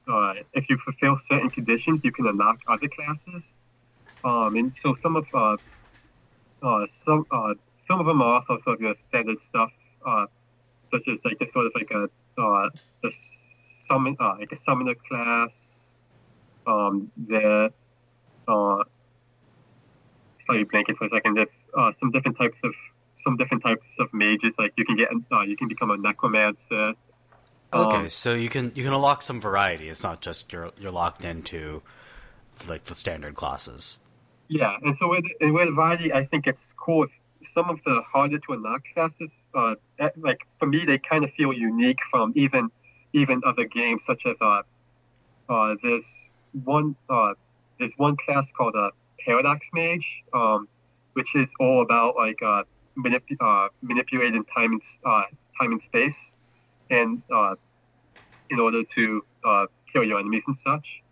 [0.08, 3.52] uh, if you fulfill certain conditions, you can unlock other classes.
[4.24, 5.56] Um, and so some of uh,
[6.62, 7.54] uh, some uh,
[7.88, 9.72] some of them are also sort of your standard stuff,
[10.06, 10.26] uh,
[10.92, 12.70] such as like a sort of like a uh,
[13.02, 13.12] the
[13.88, 15.50] summon uh, like a summoner class.
[16.66, 17.70] Um, there,
[18.46, 18.84] uh,
[20.46, 21.36] slightly blanking for a second.
[21.36, 22.72] There's uh, some different types of
[23.16, 24.54] some different types of mages.
[24.58, 26.94] Like you can get uh, you can become a necromancer.
[27.74, 29.88] Okay, Um, so you can you can unlock some variety.
[29.88, 31.82] It's not just you're you're locked into
[32.68, 33.98] like the standard classes.
[34.48, 37.06] Yeah, and so with, and with variety, I think it's cool.
[37.54, 39.74] Some of the harder to unlock classes, uh,
[40.16, 42.70] like for me, they kind of feel unique from even
[43.14, 44.62] even other games, such as uh,
[45.48, 46.06] uh, there's
[46.64, 47.32] one uh,
[47.78, 48.90] there's one class called a
[49.24, 50.68] Paradox Mage, um,
[51.14, 52.62] which is all about like uh,
[52.98, 55.22] manip- uh, manipulating time and uh,
[55.60, 56.18] time and space,
[56.90, 57.54] and uh,
[58.50, 61.02] in order to uh, kill your enemies and such.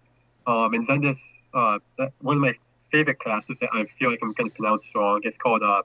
[0.46, 1.22] Um, and then there's
[1.54, 1.78] uh,
[2.20, 2.54] one of my
[2.92, 5.20] favorite classes that I feel like I'm going to pronounce wrong.
[5.24, 5.82] It's called uh,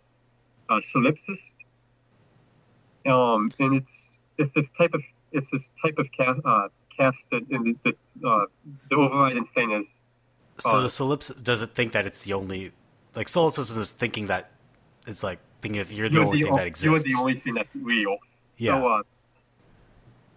[0.70, 1.55] uh, Solipsist.
[3.06, 5.02] Um, and it's it's this type of
[5.32, 8.46] it's this type of cast uh, cast that in the the, uh,
[8.90, 9.88] the overriding thing is
[10.60, 12.72] So Uh, the Solipsis doesn't think that it's the only
[13.16, 14.52] like Solipsis is thinking that
[15.06, 17.06] it's like thinking if you're the you're only the, thing o- that exists.
[17.06, 18.18] you're the only thing that's real.
[18.58, 18.72] yeah.
[18.80, 19.02] So, uh,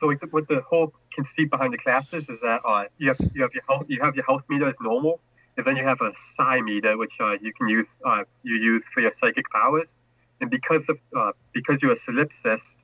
[0.00, 3.42] so like, what the whole conceit behind the classes is that uh, you have you
[3.42, 5.20] have your health you have your health meter as normal,
[5.56, 8.82] and then you have a psi meter which uh, you can use uh, you use
[8.92, 9.94] for your psychic powers.
[10.40, 12.76] And because of uh, because you're a solipsist,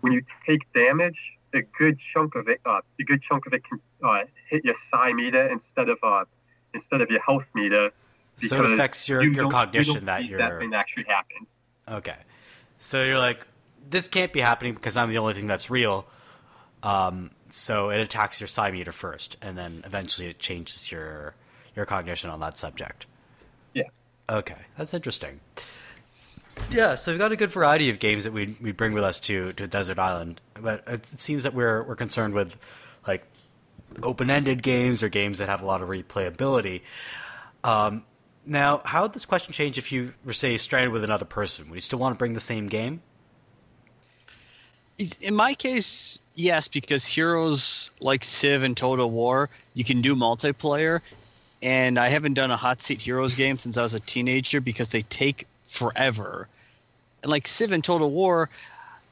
[0.00, 3.62] when you take damage, a good chunk of it uh, a good chunk of it
[3.64, 6.24] can uh, hit your psi meter instead of uh,
[6.72, 7.90] instead of your health meter.
[8.36, 11.46] so it affects your, you your don't- you cognition that you're that thing actually happen.
[11.88, 12.16] okay.
[12.78, 13.46] So you're like,
[13.88, 16.06] this can't be happening because I'm the only thing that's real.
[16.82, 21.34] Um, so it attacks your psi meter first, and then eventually it changes your
[21.76, 23.06] your cognition on that subject.
[23.72, 23.84] Yeah.
[24.28, 25.40] Okay, that's interesting.
[26.74, 29.20] Yeah, so we've got a good variety of games that we we bring with us
[29.20, 32.58] to to Desert Island, but it, seems that we're we're concerned with
[33.06, 33.24] like
[34.02, 36.80] open-ended games or games that have a lot of replayability.
[37.62, 38.04] Um,
[38.44, 41.68] now, how would this question change if you were say stranded with another person?
[41.68, 43.02] Would you still want to bring the same game?
[45.20, 51.02] In my case, yes, because heroes like Civ and Total War, you can do multiplayer,
[51.62, 54.88] and I haven't done a hot seat heroes game since I was a teenager because
[54.88, 56.48] they take forever.
[57.24, 58.50] And like Civ and Total War,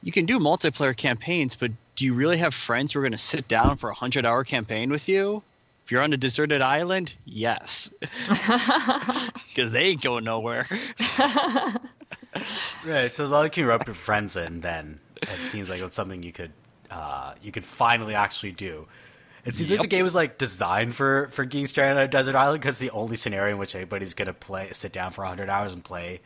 [0.03, 3.17] you can do multiplayer campaigns, but do you really have friends who are going to
[3.17, 5.41] sit down for a hundred hour campaign with you?
[5.83, 7.91] If you're on a deserted island, yes,
[9.49, 10.67] because they ain't going nowhere.
[12.85, 13.13] Right.
[13.13, 16.23] So as long as you rope your friends in, then it seems like it's something
[16.23, 16.51] you could
[16.89, 18.87] uh, you could finally actually do.
[19.45, 22.35] It seems like the game was like designed for for getting stranded on a desert
[22.35, 25.73] island because the only scenario in which anybody's gonna play sit down for hundred hours
[25.73, 26.21] and play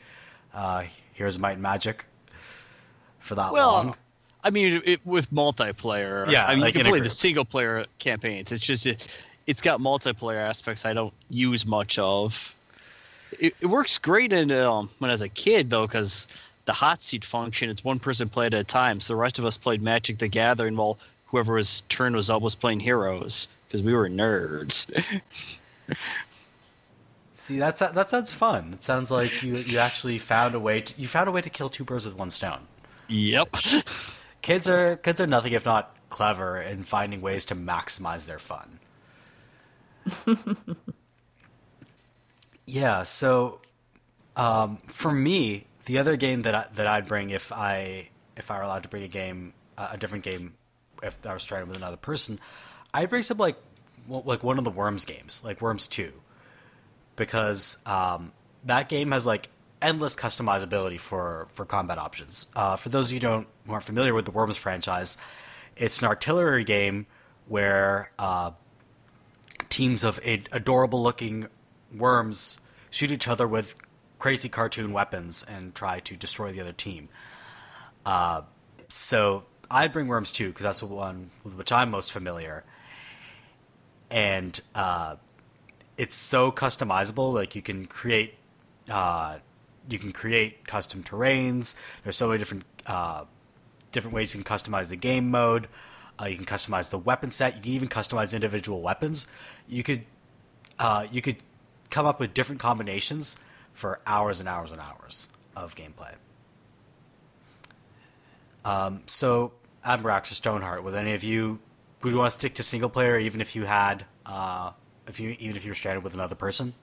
[0.54, 0.86] uh,
[1.18, 2.06] Heroes of Might and Magic
[3.18, 3.96] for that Well, long.
[4.44, 6.30] I mean, it, with multiplayer.
[6.32, 8.52] Yeah, I mean, like you can play the single player campaigns.
[8.52, 12.56] It's just it, it's got multiplayer aspects I don't use much of.
[13.40, 16.28] It, it works great in um, when I was a kid though, because
[16.66, 19.00] the hot seat function it's one person played at a time.
[19.00, 22.44] So the rest of us played Magic the Gathering while whoever his turn was up
[22.44, 24.88] was playing Heroes because we were nerds.
[27.48, 28.74] See, that's that sounds fun.
[28.74, 31.50] It sounds like you you actually found a way to you found a way to
[31.50, 32.68] kill two birds with one stone.
[33.08, 33.56] yep.
[34.42, 38.80] Kids are kids are nothing if not clever in finding ways to maximize their fun.
[42.66, 43.62] yeah, so
[44.36, 48.58] um, for me, the other game that I, that I'd bring if I if I
[48.58, 50.56] were allowed to bring a game uh, a different game
[51.02, 52.42] if I was trying with another person,
[52.94, 53.56] I'd bring some like
[54.10, 56.12] like one of the Worms games, like Worms Two,
[57.18, 58.32] because um,
[58.64, 59.50] that game has like
[59.82, 62.48] endless customizability for for combat options.
[62.56, 65.18] Uh, for those of you who don't who aren't familiar with the Worms franchise,
[65.76, 67.06] it's an artillery game
[67.48, 68.52] where uh,
[69.70, 71.48] teams of ad- adorable looking
[71.94, 72.60] worms
[72.90, 73.76] shoot each other with
[74.20, 77.10] crazy cartoon weapons and try to destroy the other team.
[78.06, 78.42] Uh,
[78.90, 82.64] so I'd bring Worms 2 because that's the one with which I'm most familiar.
[84.10, 85.18] And uh,
[85.98, 87.34] it's so customizable.
[87.34, 88.36] Like you can create,
[88.90, 89.38] uh,
[89.90, 91.76] you can create custom terrains.
[92.04, 93.26] There's so many different uh,
[93.92, 95.68] different ways you can customize the game mode.
[96.20, 97.56] Uh, you can customize the weapon set.
[97.56, 99.28] You can even customize individual weapons.
[99.68, 100.04] You could
[100.80, 101.38] uh, you could
[101.90, 103.38] come up with different combinations
[103.74, 105.30] for hours and hours and hours.
[105.56, 106.14] of gameplay.
[108.64, 109.54] Um, so,
[109.86, 111.60] Admirax or Stoneheart, would any of you
[112.04, 114.72] would you want to stick to single player, even if you had, uh,
[115.08, 116.74] if you even if you were stranded with another person?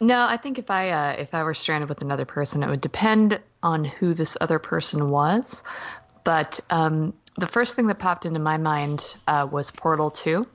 [0.00, 2.80] No, I think if I uh, if I were stranded with another person, it would
[2.80, 5.62] depend on who this other person was.
[6.24, 10.46] But um, the first thing that popped into my mind uh, was Portal Two.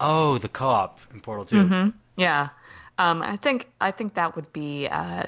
[0.00, 2.48] Oh, the co-op in Portal 2 Yeah,
[2.98, 5.24] um, I think I think that would be uh,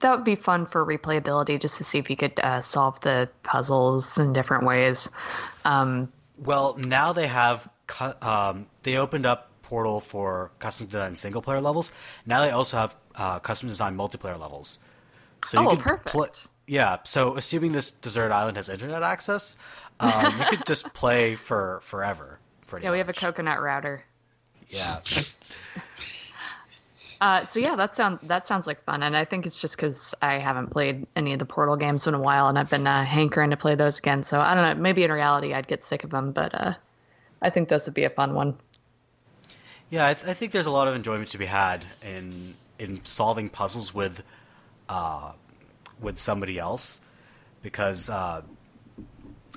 [0.00, 3.28] that would be fun for replayability, just to see if you could uh, solve the
[3.42, 5.10] puzzles in different ways.
[5.64, 11.42] Um, Well, now they have cu- um, they opened up Portal for custom design single
[11.42, 11.92] player levels.
[12.24, 14.78] Now they also have uh, custom design multiplayer levels.
[15.44, 16.06] So Oh, could perfect.
[16.06, 16.26] pl-
[16.66, 16.96] yeah.
[17.04, 19.58] So assuming this desert island has internet access,
[20.00, 22.38] um, you could just play for forever.
[22.66, 24.04] Pretty yeah, we have a coconut router.
[24.70, 25.00] Yeah.
[27.20, 30.14] Uh, so yeah, that sounds that sounds like fun, and I think it's just because
[30.22, 33.02] I haven't played any of the Portal games in a while, and I've been uh,
[33.04, 34.22] hankering to play those again.
[34.22, 34.80] So I don't know.
[34.80, 36.74] Maybe in reality, I'd get sick of them, but uh,
[37.42, 38.56] I think this would be a fun one.
[39.90, 43.04] Yeah, I, th- I think there's a lot of enjoyment to be had in in
[43.04, 44.22] solving puzzles with
[44.88, 45.32] uh,
[46.00, 47.00] with somebody else
[47.62, 48.42] because uh,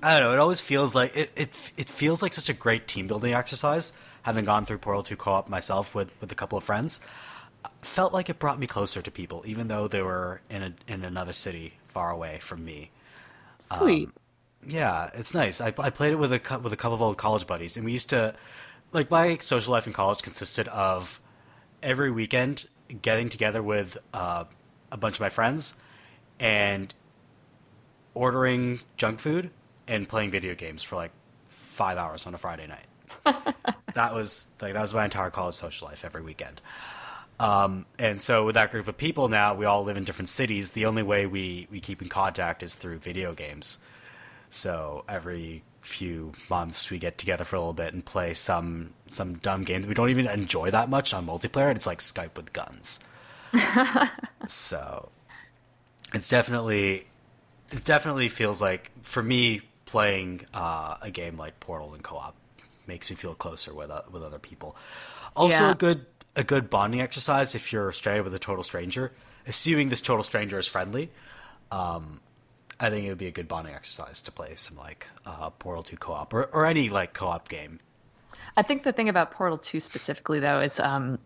[0.01, 0.33] I don't know.
[0.33, 1.71] It always feels like it, it.
[1.77, 3.93] It feels like such a great team building exercise.
[4.23, 7.01] Having gone through Portal Two co-op myself with with a couple of friends,
[7.81, 11.03] felt like it brought me closer to people, even though they were in a in
[11.03, 12.91] another city far away from me.
[13.59, 14.09] Sweet.
[14.65, 15.59] Yeah, it's nice.
[15.59, 17.91] I, I played it with a with a couple of old college buddies, and we
[17.91, 18.35] used to
[18.91, 21.19] like my social life in college consisted of
[21.81, 22.67] every weekend
[23.01, 24.43] getting together with uh,
[24.91, 25.75] a bunch of my friends
[26.39, 26.93] and
[28.13, 29.49] ordering junk food
[29.87, 31.11] and playing video games for like
[31.47, 32.87] five hours on a Friday night.
[33.93, 36.61] that was like that was my entire college social life every weekend.
[37.39, 40.71] Um, and so with that group of people now, we all live in different cities.
[40.71, 43.79] The only way we, we keep in contact is through video games.
[44.49, 49.35] So every few months we get together for a little bit and play some some
[49.35, 51.67] dumb game that we don't even enjoy that much on multiplayer.
[51.67, 52.99] And it's like Skype with guns.
[54.47, 55.09] so
[56.13, 57.07] it's definitely
[57.71, 62.35] it definitely feels like for me playing uh, a game like Portal in co-op
[62.87, 64.75] makes me feel closer with uh, with other people.
[65.35, 65.71] Also, Yeah.
[65.71, 66.05] a good
[66.35, 69.11] a good bonding exercise if you're stranded with a total stranger.
[69.47, 71.09] Assuming this total stranger is friendly,
[71.71, 72.19] um,
[72.81, 75.83] I think it would be a good bonding exercise to play some like uh, Portal
[75.83, 77.79] Two co-op or, or any like co-op game.
[78.57, 81.19] I think the thing about Portal 2 specifically, though, is um,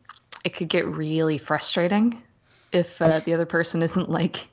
[0.44, 2.22] it could get really frustrating
[2.72, 4.48] if uh, the other person isn't like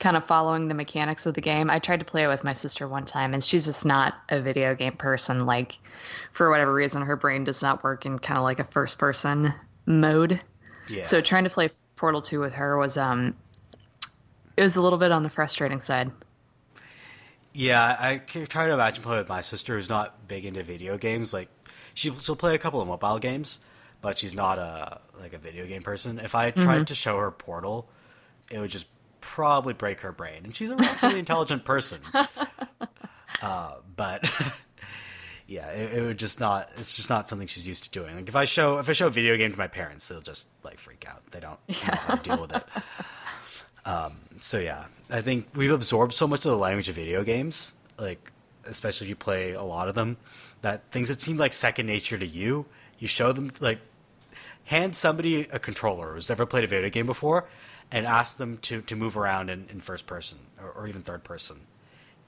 [0.00, 1.70] kind of following the mechanics of the game.
[1.70, 4.40] I tried to play it with my sister one time, and she's just not a
[4.40, 5.46] video game person.
[5.46, 5.78] Like,
[6.32, 9.54] for whatever reason, her brain does not work in kind of like a first person
[9.86, 10.40] mode.
[10.88, 11.04] Yeah.
[11.04, 13.34] So trying to play Portal 2 with her was um,
[14.56, 16.10] it was a little bit on the frustrating side.
[17.52, 20.96] Yeah, I can try to imagine playing with my sister who's not big into video
[20.96, 21.34] games.
[21.34, 21.48] Like,
[21.94, 23.64] she she'll play a couple of mobile games,
[24.00, 26.18] but she's not a like a video game person.
[26.18, 27.88] If I tried to show her Portal,
[28.50, 28.86] it would just
[29.20, 30.42] probably break her brain.
[30.44, 32.00] And she's a relatively intelligent person,
[33.42, 34.30] uh, but
[35.46, 36.68] yeah, it, it would just not.
[36.76, 38.14] It's just not something she's used to doing.
[38.14, 40.46] Like if I show if I show a video game to my parents, they'll just
[40.62, 41.22] like freak out.
[41.32, 42.64] They don't know how to deal with it.
[44.38, 48.32] so yeah, I think we've absorbed so much of the language of video games, like
[48.64, 50.16] especially if you play a lot of them,
[50.62, 52.66] that things that seem like second nature to you,
[52.98, 53.80] you show them like
[54.64, 57.48] hand somebody a controller who's never played a video game before,
[57.90, 61.24] and ask them to to move around in, in first person or, or even third
[61.24, 61.60] person,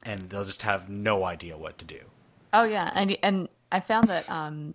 [0.02, 2.00] and they'll just have no idea what to do.
[2.52, 4.74] Oh yeah, and and I found that um,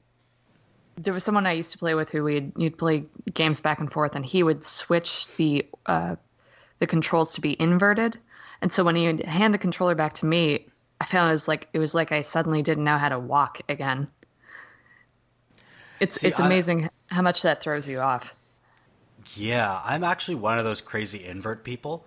[0.96, 3.92] there was someone I used to play with who we'd you'd play games back and
[3.92, 6.16] forth, and he would switch the uh,
[6.80, 8.20] the controls to be inverted,
[8.62, 10.68] and so when he would hand the controller back to me,
[11.02, 13.62] I found it was like it was like I suddenly didn't know how to walk
[13.70, 14.10] again.
[16.00, 18.36] It's See, it's I- amazing how much that throws you off.
[19.36, 22.06] Yeah, I'm actually one of those crazy invert people.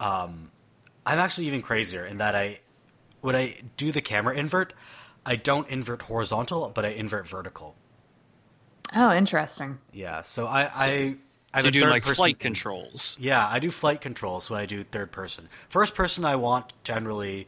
[0.00, 0.50] Um,
[1.06, 2.60] I'm actually even crazier in that I,
[3.20, 4.72] when I do the camera invert,
[5.24, 7.76] I don't invert horizontal, but I invert vertical.
[8.94, 9.78] Oh, interesting.
[9.92, 11.16] Yeah, so I I
[11.54, 13.16] I'm So a do like person flight controls.
[13.20, 15.48] Yeah, I do flight controls when I do third person.
[15.68, 17.46] First person, I want generally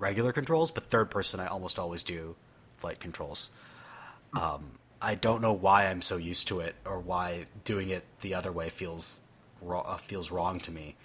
[0.00, 2.34] regular controls, but third person, I almost always do
[2.74, 3.50] flight controls.
[4.34, 8.34] Um, I don't know why I'm so used to it, or why doing it the
[8.34, 9.20] other way feels
[9.66, 10.96] uh, feels wrong to me.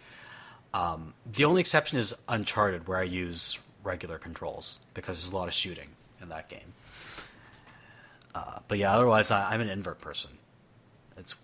[0.73, 5.47] Um, the only exception is Uncharted, where I use regular controls because there's a lot
[5.47, 5.89] of shooting
[6.19, 6.73] in that game.
[8.33, 10.31] Uh, but yeah, otherwise, I, I'm an invert person.
[11.17, 11.35] It's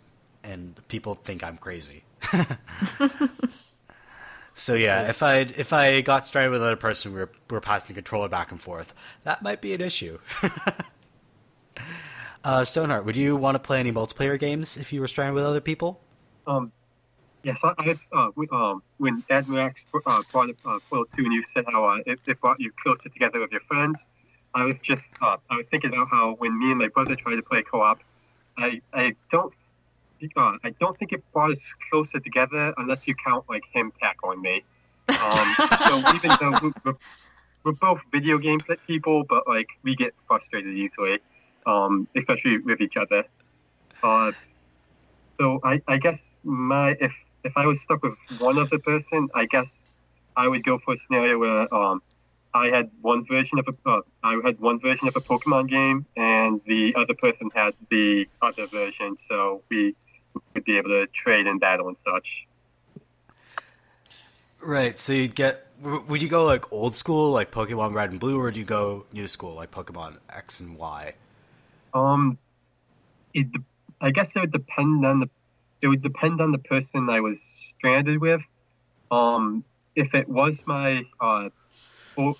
[0.43, 2.03] and people think I'm crazy.
[4.59, 7.61] So yeah, if I if I got stranded with another person, we are we were
[7.61, 8.91] passing the controller back and forth.
[9.23, 10.17] That might be an issue.
[12.43, 15.43] uh, Stoneheart, would you want to play any multiplayer games if you were stranded with
[15.43, 16.01] other people?
[16.47, 16.71] Um,
[17.43, 21.33] yes, I, I uh, we, um, when Admirax uh, brought up uh, Portal 2 and
[21.33, 23.99] you said how uh, it, it brought you closer together with your friends,
[24.55, 27.35] I was just, uh, I was thinking about how when me and my brother tried
[27.35, 28.01] to play co-op,
[28.57, 29.53] I, I don't,
[30.63, 34.63] I don't think it brought us closer together unless you count like him tackling me.
[35.09, 35.47] Um,
[35.87, 36.95] so even though we- we're,
[37.63, 41.19] we're both video game people, but like we get frustrated easily,
[41.65, 43.23] um, especially with each other.
[44.03, 44.31] Uh,
[45.39, 47.13] so I, I guess my if
[47.43, 49.89] if I was stuck with one other person, I guess
[50.35, 52.01] I would go for a scenario where um,
[52.53, 56.05] I had one version of a uh, I had one version of a Pokemon game,
[56.15, 59.95] and the other person had the other version, so we
[60.63, 62.47] be able to trade and battle and such.
[64.61, 64.99] Right.
[64.99, 65.65] So you'd get.
[65.81, 69.05] Would you go like old school, like Pokemon Red and Blue, or do you go
[69.13, 71.13] new school, like Pokemon X and Y?
[71.93, 72.39] Um,
[73.33, 73.47] it
[74.01, 75.29] I guess it would depend on the
[75.81, 77.37] it would depend on the person I was
[77.77, 78.41] stranded with.
[79.11, 79.63] Um,
[79.95, 81.49] if it was my uh,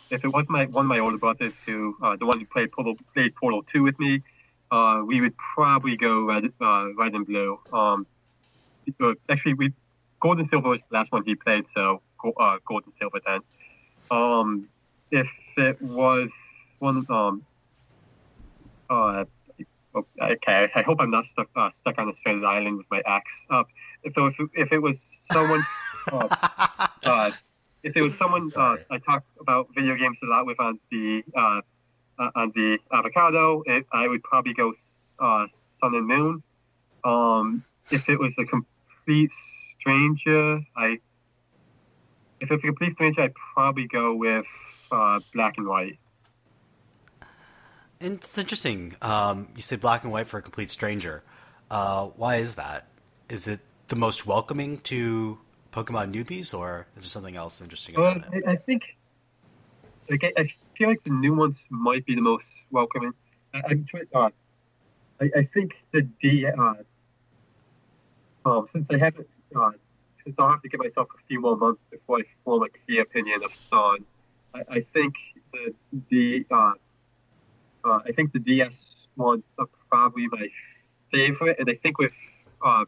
[0.10, 2.72] if it was my one of my older brothers who uh, the one who played
[2.72, 4.22] Portal played Portal Two with me,
[4.72, 7.60] uh, we would probably go red uh, red and blue.
[7.72, 8.06] Um,
[9.02, 9.74] uh, actually, we
[10.22, 13.20] gold and silver was the last one he played, so go- uh, gold and silver
[13.26, 13.40] then.
[14.10, 14.68] Um,
[15.12, 16.30] if it was
[16.80, 17.42] one um
[18.90, 19.26] uh
[19.96, 23.46] okay, I hope I'm not stuck uh, stuck on a stranded island with my axe
[23.50, 23.68] up.
[24.16, 25.64] So if, if it was someone,
[26.12, 26.28] uh,
[27.04, 27.32] uh,
[27.84, 31.24] if it was someone uh, I talk about video games a lot with on the
[32.20, 34.74] uh, uh, on the avocado, it, I would probably go
[35.20, 35.48] uh,
[35.82, 36.44] Sun and Moon.
[37.04, 41.00] Um, if it was a complete stranger, I
[42.40, 44.46] if it's a complete stranger, I'd probably go with
[44.92, 45.98] uh, Black and White.
[48.00, 48.96] And it's interesting.
[49.02, 51.24] Um, you say black and white for a complete stranger.
[51.72, 52.88] Uh, why is that?
[53.28, 55.40] Is it the most welcoming to
[55.72, 58.44] Pokemon newbies, or is there something else interesting about it?
[58.46, 58.84] I, I think,
[60.10, 63.14] like, I feel like the new ones might be the most welcoming.
[63.54, 64.06] I, I'm trying.
[64.14, 64.30] Uh,
[65.20, 66.46] I, I think the D.
[66.46, 66.74] Uh,
[68.46, 69.72] um, since I haven't, uh,
[70.24, 73.02] since I'll have to give myself a few more months before I form a clear
[73.02, 74.06] opinion of Sun.
[74.54, 75.16] I, I think
[75.52, 75.74] the
[76.10, 76.74] the uh,
[77.84, 80.48] uh, I think the DS ones are probably my
[81.12, 82.14] favorite, and I think with
[82.64, 82.86] uh,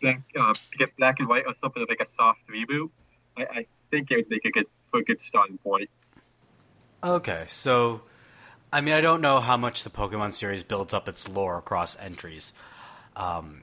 [0.00, 0.54] black uh,
[0.98, 2.90] black and white or something like a soft reboot.
[3.36, 5.88] I, I think it would make a good for a good starting point.
[7.02, 8.02] Okay, so
[8.72, 11.98] I mean, I don't know how much the Pokemon series builds up its lore across
[12.00, 12.52] entries.
[13.14, 13.62] Um,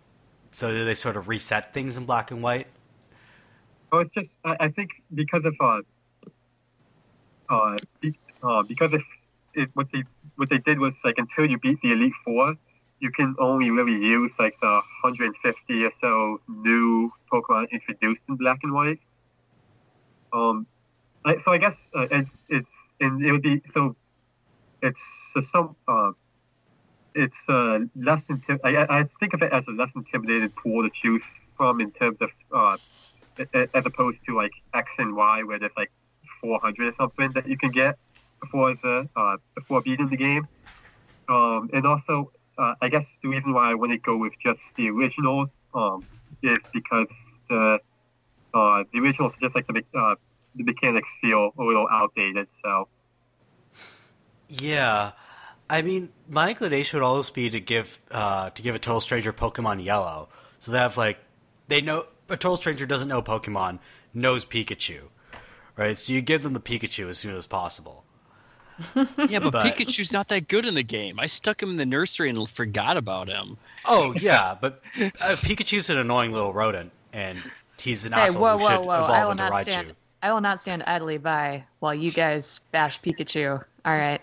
[0.51, 2.67] so do they sort of reset things in black and white?
[3.91, 5.81] Oh, it's just I, I think because of uh,
[7.49, 9.03] uh, be, uh because if
[9.53, 10.03] it, what they
[10.37, 12.55] what they did was like until you beat the Elite Four,
[12.99, 18.59] you can only really use like the 150 or so new Pokemon introduced in Black
[18.63, 18.99] and White.
[20.31, 20.67] Um,
[21.25, 22.69] I, so I guess uh, it's it's
[22.99, 23.95] and it would be so
[24.81, 25.01] it's
[25.33, 26.11] so some uh,
[27.13, 30.89] it's uh, less intim- I, I think of it as a less intimidated pool to
[30.93, 31.23] choose
[31.57, 32.77] from in terms of uh,
[33.39, 35.91] a- a- as opposed to like X and Y where there's like
[36.41, 37.95] 400 or something that you can get
[38.41, 40.47] before the uh, before beating the game.
[41.29, 44.59] Um, and also, uh, I guess the reason why I want to go with just
[44.77, 46.07] the originals um,
[46.43, 47.07] is because
[47.49, 47.79] the
[48.53, 50.15] uh, the originals are just like the uh,
[50.55, 52.47] the mechanics feel a little outdated.
[52.63, 52.87] So
[54.47, 55.11] Yeah,
[55.69, 59.33] I mean, my inclination would always be to give uh, to give a total stranger
[59.33, 60.29] Pokemon Yellow,
[60.59, 61.17] so they have like
[61.67, 63.79] they know a total stranger doesn't know Pokemon,
[64.13, 65.01] knows Pikachu,
[65.75, 65.97] right?
[65.97, 68.03] So you give them the Pikachu as soon as possible.
[69.29, 71.17] Yeah, but, But- Pikachu's not that good in the game.
[71.19, 73.57] I stuck him in the nursery and forgot about him.
[73.85, 77.39] Oh yeah, but uh, Pikachu's an annoying little rodent, and
[77.79, 79.03] he's an Hey, asshole whoa, who whoa, should whoa!
[79.05, 79.63] Evolve will into Raichu.
[79.71, 79.95] stand.
[80.21, 83.63] I will not stand idly by while you guys bash Pikachu.
[83.85, 84.21] All right.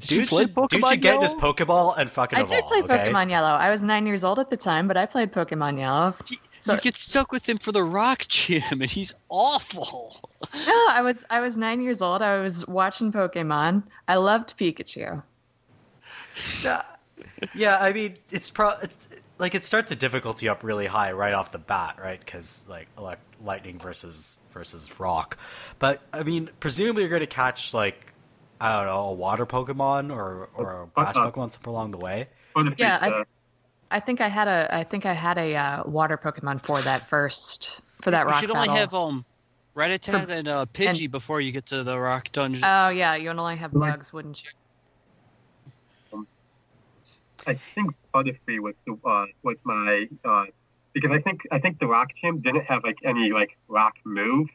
[0.00, 2.60] Did you play should, dude Pokemon should get in his Pokeball and fucking I evolve.
[2.60, 3.10] did play okay?
[3.10, 3.48] Pokemon Yellow.
[3.48, 6.14] I was nine years old at the time, but I played Pokemon Yellow.
[6.60, 10.20] So you get stuck with him for the rock gym, and he's awful.
[10.66, 12.22] no, I was I was nine years old.
[12.22, 13.84] I was watching Pokemon.
[14.08, 15.22] I loved Pikachu.
[16.62, 16.82] Yeah,
[17.54, 17.78] yeah.
[17.80, 18.70] I mean, it's pro.
[18.82, 22.18] It's, like it starts a difficulty up really high right off the bat, right?
[22.18, 25.36] Because like elect- lightning versus versus rock.
[25.78, 28.14] But I mean, presumably you're going to catch like
[28.60, 31.30] I don't know a water Pokemon or or a grass Uh-uh.
[31.30, 32.28] Pokemon somewhere along the way.
[32.78, 33.24] Yeah, I- uh,
[33.90, 37.08] I think I had a I think I had a uh, water Pokemon for that
[37.08, 39.24] first for that we rock You should only have um,
[39.76, 42.64] Rattata and uh, Pidgey before you get to the rock dungeon.
[42.64, 44.50] Oh yeah, you'd only have Like- bugs, wouldn't you?
[47.46, 50.44] I think Butterfree was the uh, was my uh,
[50.94, 54.48] because I think I think the Rock Gym didn't have like any like rock move.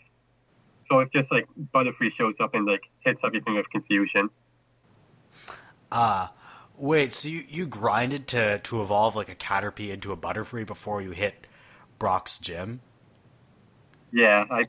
[0.83, 4.29] so it's just like Butterfree shows up and like hits everything with confusion.
[5.91, 6.31] Ah,
[6.77, 7.13] wait.
[7.13, 11.11] So you, you grinded to to evolve like a Caterpie into a Butterfree before you
[11.11, 11.45] hit
[11.99, 12.79] Brock's gym?
[14.11, 14.63] Yeah, I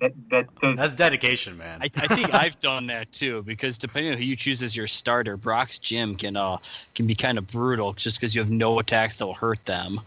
[0.00, 0.76] that that does.
[0.76, 1.80] That's dedication, man.
[1.80, 4.88] I, I think I've done that too because depending on who you choose as your
[4.88, 6.58] starter, Brock's gym can uh
[6.94, 10.00] can be kind of brutal just because you have no attacks that will hurt them.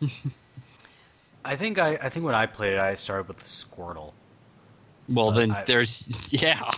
[1.44, 4.12] I think I, I think when I played it, I started with the Squirtle.
[5.08, 6.70] Well, Uh, then I- there's yeah.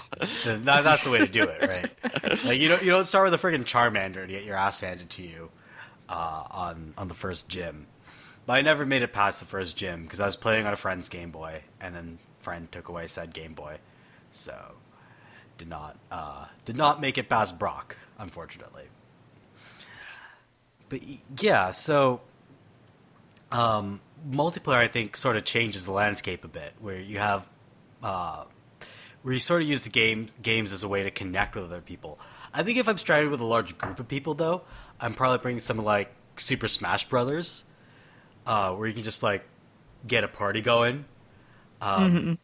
[0.45, 2.45] Then that, that's the way to do it, right?
[2.45, 5.11] Like you don't you don't start with a freaking Charmander to get your ass handed
[5.11, 5.51] to you
[6.09, 7.87] uh, on on the first gym.
[8.47, 10.77] But I never made it past the first gym because I was playing on a
[10.77, 13.77] friend's Game Boy, and then friend took away said Game Boy,
[14.31, 14.73] so
[15.59, 18.85] did not uh, did not make it past Brock, unfortunately.
[20.89, 21.01] But
[21.41, 22.21] yeah, so
[23.51, 27.49] um, multiplayer I think sort of changes the landscape a bit, where you have
[28.03, 28.45] uh,
[29.23, 31.81] where you sort of use the game games as a way to connect with other
[31.81, 32.19] people.
[32.53, 34.63] I think if I'm stranded with a large group of people, though,
[35.01, 37.65] I'm probably bringing some like Super Smash Brothers,
[38.47, 39.45] uh, where you can just like
[40.07, 41.05] get a party going.
[41.81, 42.39] Um,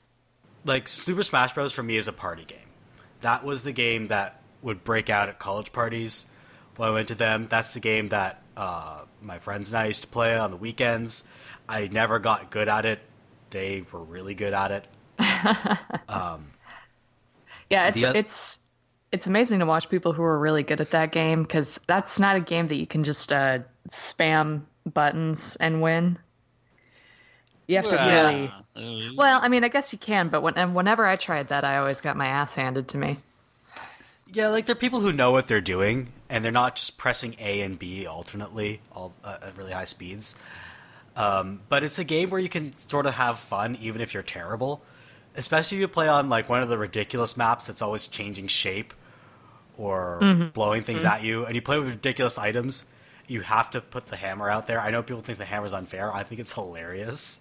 [0.64, 1.72] Like Super Smash Bros.
[1.72, 2.58] for me is a party game.
[3.20, 6.26] That was the game that would break out at college parties
[6.76, 7.46] when I went to them.
[7.48, 11.26] That's the game that uh, my friends and I used to play on the weekends.
[11.68, 13.00] I never got good at it.
[13.50, 14.88] They were really good at it.
[17.70, 18.60] Yeah, it's The it's
[19.12, 22.36] it's amazing to watch people who are really good at that game because that's not
[22.36, 23.60] a game that you can just uh,
[23.90, 24.62] spam
[24.92, 26.18] buttons and win.
[27.66, 28.48] You have to really.
[28.76, 31.64] Uh, Well, I mean, I guess you can, but when, and whenever I tried that,
[31.64, 33.18] I always got my ass handed to me.
[34.32, 37.60] Yeah, like they're people who know what they're doing, and they're not just pressing A
[37.62, 40.34] and B alternately, all uh, at really high speeds.
[41.18, 44.22] Um, but it's a game where you can sort of have fun, even if you're
[44.22, 44.82] terrible.
[45.34, 48.94] Especially if you play on like one of the ridiculous maps that's always changing shape
[49.76, 52.86] or blowing things at you, and you play with ridiculous items.
[53.26, 54.80] You have to put the hammer out there.
[54.80, 56.12] I know people think the hammer's unfair.
[56.12, 57.40] I think it's hilarious.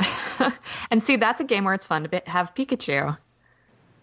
[0.90, 3.16] And see, that's a game where it's fun to have Pikachu.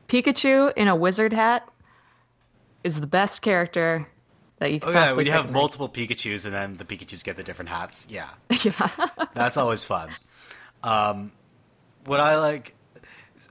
[0.08, 1.68] Pikachu in a wizard hat
[2.84, 4.08] is the best character
[4.60, 5.53] that you can Oh yeah, when you have pick.
[5.53, 8.07] multiple Pikachu's and then the Pikachu's get the different hats.
[8.10, 8.30] Yeah.
[8.64, 8.89] yeah.
[9.34, 10.10] That's always fun.
[10.84, 11.32] Um,
[12.05, 12.76] what I like,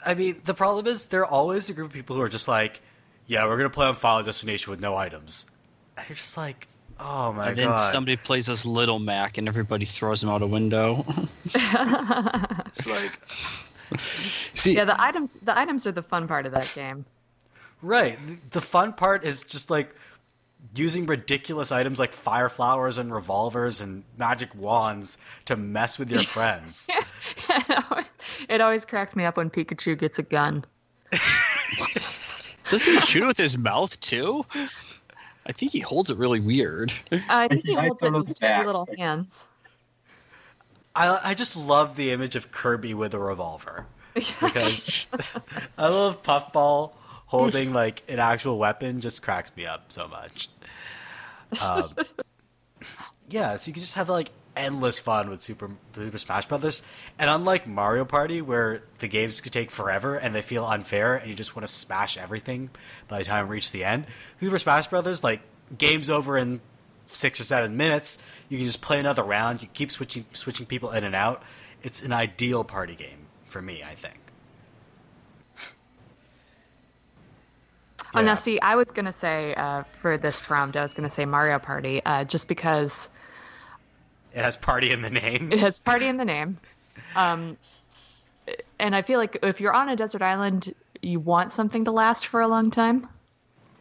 [0.07, 2.49] I mean, the problem is there are always a group of people who are just
[2.49, 2.81] like,
[3.27, 5.51] yeah, we're gonna play on Final Destination with no items,
[5.97, 6.67] and you're just like,
[6.99, 10.41] oh my and then god, somebody plays as Little Mac, and everybody throws him out
[10.43, 11.05] a window.
[11.45, 13.19] it's like,
[14.55, 17.05] See, yeah, the items the items are the fun part of that game.
[17.83, 18.19] right?
[18.27, 19.95] the- The fun part is just like
[20.75, 26.23] using ridiculous items like fire flowers and revolvers and magic wands to mess with your
[26.23, 26.89] friends.
[28.49, 30.65] it, always, cracks me up when Pikachu gets a gun.
[32.71, 34.45] doesn't he shoot it with his mouth too?
[35.47, 36.93] I think he holds it really weird.
[37.29, 39.49] I think he He holds it with his his tiny little hands.
[40.95, 45.07] I I just love the image of Kirby with a revolver because
[45.79, 46.93] I love Puffball
[47.29, 50.49] holding like an actual weapon just cracks me up so much.
[51.63, 51.85] Um,
[53.31, 56.83] yeah, so you can just have like endless fun with Super Super Smash Brothers,
[57.19, 61.29] and unlike Mario Party where the games could take forever and they feel unfair and
[61.29, 62.71] you just want to smash everything
[63.07, 64.07] by the time you reach the end,
[64.41, 65.41] Super Smash Brothers like
[65.77, 66.61] games over in
[67.07, 68.19] six or seven minutes.
[68.49, 69.63] You can just play another round.
[69.63, 71.43] You keep switching switching people in and out.
[71.83, 74.19] It's an ideal party game for me, I think.
[78.15, 81.25] Oh, now see, I was gonna say uh, for this prompt, I was gonna say
[81.27, 83.09] Mario Party, uh, just because
[84.33, 85.53] It has party in the name.
[85.53, 86.59] it has party in the name.
[87.15, 87.57] Um,
[88.79, 92.27] and I feel like if you're on a desert island, you want something to last
[92.27, 93.07] for a long time.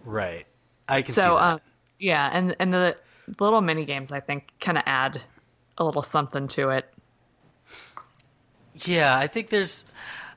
[0.04, 0.46] Right.
[0.88, 1.44] I can see So, that.
[1.44, 1.60] um,
[2.00, 2.98] yeah, and and the
[3.40, 5.22] little mini games I think kind of add
[5.78, 6.94] a little something to it.
[8.86, 9.86] Yeah, I think there's,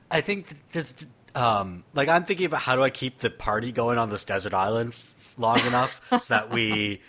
[0.09, 1.05] I think th- there's,
[1.35, 4.53] um, like I'm thinking about how do I keep the party going on this desert
[4.53, 4.95] island
[5.37, 7.01] long enough so that we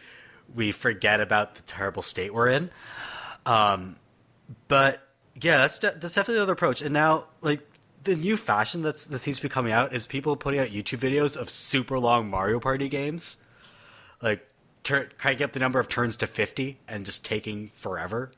[0.55, 2.71] we forget about the terrible state we're in.
[3.47, 3.97] Um,
[4.69, 5.07] but
[5.41, 6.83] yeah, that's de- that's definitely another approach.
[6.83, 7.61] And now, like
[8.05, 10.99] the new fashion that's that seems to be coming out is people putting out YouTube
[10.99, 13.39] videos of super long Mario Party games,
[14.23, 14.47] like
[14.83, 18.33] tur- cranking up the number of turns to fifty and just taking forever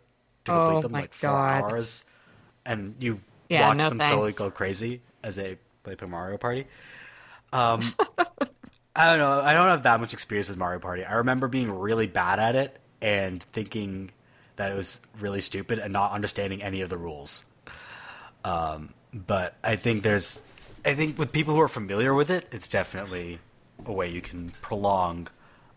[0.44, 2.04] to complete Oh them, like four hours.
[2.66, 6.66] And you Yeah, watch no them slowly go crazy as they play Super Mario Party.
[7.52, 7.80] Um,
[8.96, 9.40] I don't know.
[9.40, 11.04] I don't have that much experience with Mario Party.
[11.04, 14.10] I remember being really bad at it and thinking
[14.56, 17.44] that it was really stupid and not understanding any of the rules.
[18.44, 20.40] Um, but I think there's,
[20.84, 23.40] I think with people who are familiar with it, it's definitely
[23.84, 25.28] a way you can prolong,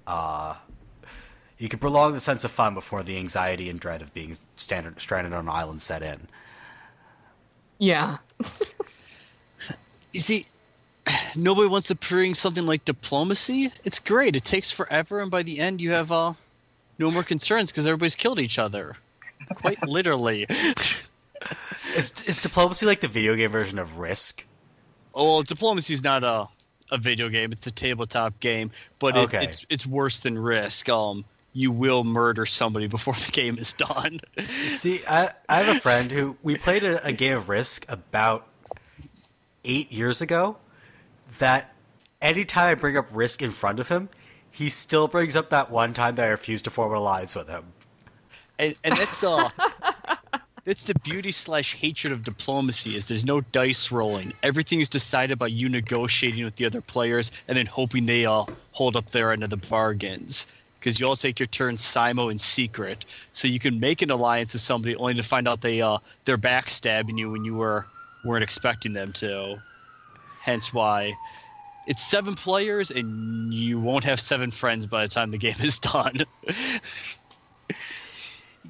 [0.05, 0.55] uh,
[1.57, 5.01] you can prolong the sense of fun before the anxiety and dread of being standard,
[5.01, 6.27] stranded on an island set in.
[7.79, 8.17] Yeah.
[10.17, 10.45] You see,
[11.35, 13.71] nobody wants to bring something like diplomacy.
[13.85, 14.35] It's great.
[14.35, 16.33] It takes forever, and by the end, you have uh,
[16.97, 18.95] no more concerns because everybody's killed each other.
[19.55, 20.47] Quite literally.
[21.95, 24.43] Is, is diplomacy like the video game version of Risk?
[25.13, 26.47] Oh, well, diplomacy is not a
[26.91, 29.43] a video game; it's a tabletop game, but it, Okay.
[29.45, 30.89] it's it's worse than Risk.
[30.89, 34.19] Um, you will murder somebody before the game is done.
[34.67, 38.46] See, I, I have a friend who we played a, a game of Risk about
[39.67, 40.57] eight years ago.
[41.39, 41.75] That
[42.21, 44.09] anytime I bring up Risk in front of him,
[44.49, 47.47] he still brings up that one time that I refused to form an alliance with
[47.47, 47.65] him.
[48.59, 49.49] and, and that's uh
[50.63, 55.37] that's the beauty slash hatred of diplomacy is there's no dice rolling everything is decided
[55.37, 59.31] by you negotiating with the other players and then hoping they all hold up their
[59.31, 60.47] end of the bargains
[60.79, 64.53] because you all take your turn simo in secret so you can make an alliance
[64.53, 67.85] with somebody only to find out they uh they're backstabbing you when you were
[68.23, 69.61] weren't expecting them to
[70.41, 71.13] hence why
[71.87, 75.79] it's seven players and you won't have seven friends by the time the game is
[75.79, 76.17] done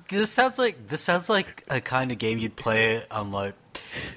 [0.09, 3.55] This sounds like this sounds like a kind of game you'd play on like.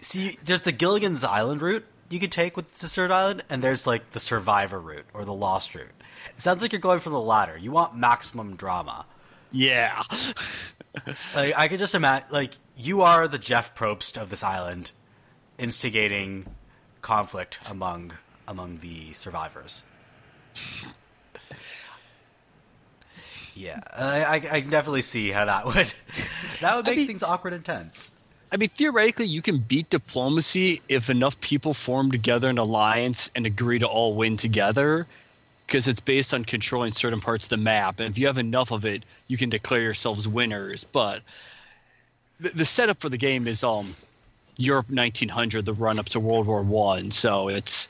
[0.01, 4.11] See, there's the Gilligan's Island route you could take with Desert Island, and there's like
[4.11, 5.91] the Survivor route or the Lost route.
[6.37, 7.57] It sounds like you're going for the latter.
[7.57, 9.05] You want maximum drama.
[9.51, 10.03] yeah
[11.35, 14.91] Like, I could just imagine, like, you are the Jeff Probst of this island,
[15.61, 16.47] instigating
[17.03, 18.13] conflict among
[18.49, 19.85] among the survivors.
[23.57, 25.93] Yeah, I, I, I can definitely see how that would
[26.61, 28.17] that would I make mean- things awkward and tense.
[28.53, 33.47] I mean, theoretically, you can beat diplomacy if enough people form together an alliance and
[33.47, 35.07] agree to all win together,
[35.67, 38.01] because it's based on controlling certain parts of the map.
[38.01, 40.83] And if you have enough of it, you can declare yourselves winners.
[40.83, 41.23] But
[42.41, 43.95] the, the setup for the game is um,
[44.61, 47.11] Europe 1900, the run up to World War One.
[47.11, 47.89] So it's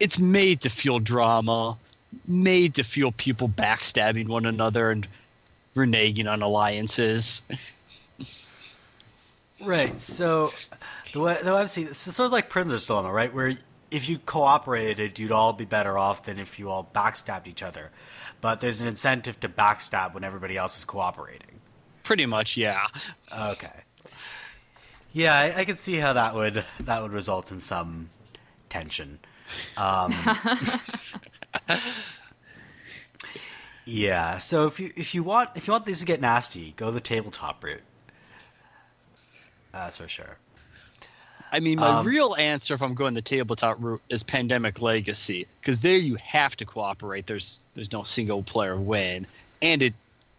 [0.00, 1.76] it's made to feel drama,
[2.26, 5.06] made to feel people backstabbing one another and
[5.76, 7.42] reneging on alliances.
[9.64, 10.00] Right.
[10.00, 10.52] So
[11.12, 13.32] the way the way I've seen this, it's sort of like Prisoner's Dilemma, right?
[13.32, 13.54] Where
[13.90, 17.90] if you cooperated, you'd all be better off than if you all backstabbed each other.
[18.40, 21.60] But there's an incentive to backstab when everybody else is cooperating.
[22.04, 22.86] Pretty much, yeah.
[23.36, 23.72] Okay.
[25.12, 28.10] Yeah, I, I can see how that would that would result in some
[28.68, 29.18] tension.
[29.76, 30.12] Um,
[33.84, 34.38] yeah.
[34.38, 37.00] So if you if you want if you want these to get nasty, go the
[37.00, 37.82] tabletop route.
[39.72, 40.36] That's for sure.
[41.50, 45.46] I mean, my Um, real answer, if I'm going the tabletop route, is Pandemic Legacy,
[45.60, 47.26] because there you have to cooperate.
[47.26, 49.26] There's there's no single player win,
[49.62, 49.94] and it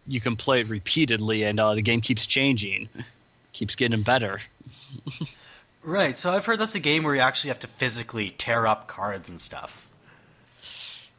[0.06, 2.88] you can play it repeatedly, and uh, the game keeps changing,
[3.60, 4.38] keeps getting better.
[5.82, 6.16] Right.
[6.16, 9.28] So I've heard that's a game where you actually have to physically tear up cards
[9.28, 9.86] and stuff.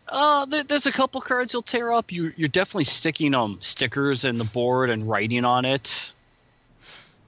[0.09, 2.11] Uh, there's a couple cards you'll tear up.
[2.11, 6.13] You you're definitely sticking um stickers in the board and writing on it.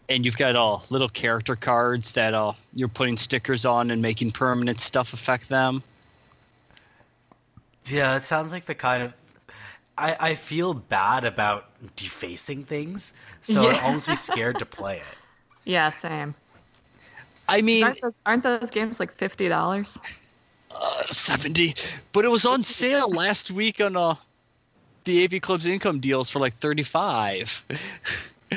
[0.09, 4.31] And you've got uh, little character cards that uh, you're putting stickers on and making
[4.31, 5.83] permanent stuff affect them.
[7.85, 9.13] Yeah, it sounds like the kind of.
[9.97, 15.03] I, I feel bad about defacing things, so I'd almost be scared to play it.
[15.65, 16.35] Yeah, same.
[17.47, 19.97] I mean, Aren't those, aren't those games like fifty dollars?
[20.71, 21.75] uh, 70
[22.11, 24.15] but it was on sale last week on uh
[25.05, 27.65] the AV Club's income deals for like 35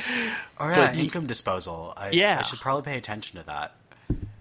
[0.59, 1.93] Or But yeah, you- income disposal.
[1.97, 2.39] I, Yeah.
[2.41, 3.75] I should probably pay attention to that.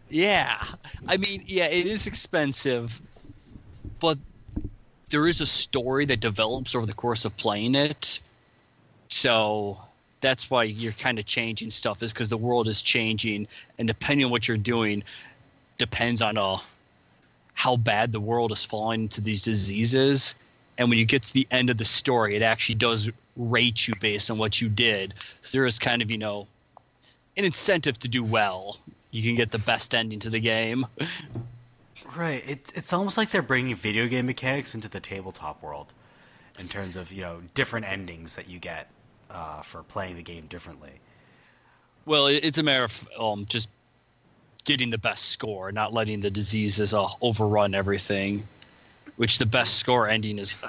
[0.09, 0.63] yeah
[1.07, 3.01] i mean yeah it is expensive
[3.99, 4.17] but
[5.15, 8.19] there is a story that develops over the course of playing it.
[9.07, 9.77] So
[10.19, 13.47] that's why you're kind of changing stuff is because the world is changing
[13.79, 15.05] and depending on what you're doing
[15.77, 16.57] depends on uh
[17.53, 20.35] how bad the world is falling into these diseases.
[20.77, 23.93] And when you get to the end of the story it actually does rate you
[24.01, 25.13] based on what you did.
[25.39, 26.45] So there is kind of you know
[27.37, 28.79] an incentive to do well.
[29.11, 30.85] You can get the best ending to the game
[32.15, 32.43] Right.
[32.47, 35.93] It, it's almost like they're bringing video game mechanics into the tabletop world,
[36.59, 38.89] in terms of you know different endings that you get
[39.31, 40.99] uh, for playing the game differently.
[42.05, 43.69] well it- it's a matter of um, just
[44.65, 48.47] getting the best score, not letting the diseases uh, overrun everything.
[49.17, 50.67] Which the best score ending is uh,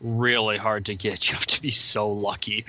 [0.00, 1.28] really hard to get.
[1.28, 2.64] You have to be so lucky.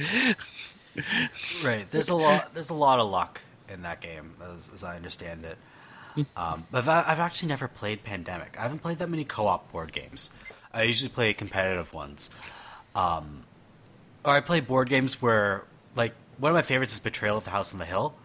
[1.64, 1.90] right.
[1.90, 2.54] There's a lot.
[2.54, 5.58] There's a lot of luck in that game, as, as I understand it.
[6.36, 8.56] Um, but I've, actually never played Pandemic.
[8.58, 10.32] I haven't played that many co-op board games.
[10.74, 12.30] I usually play competitive ones.
[12.96, 13.44] Um,
[14.24, 15.64] or I play board games where,
[15.96, 18.16] like, one of my favorites is Betrayal at the House on the Hill,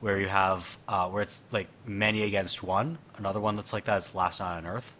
[0.00, 2.98] where you have uh, where it's like many against one.
[3.16, 4.96] Another one that's like that is Last Night on Earth.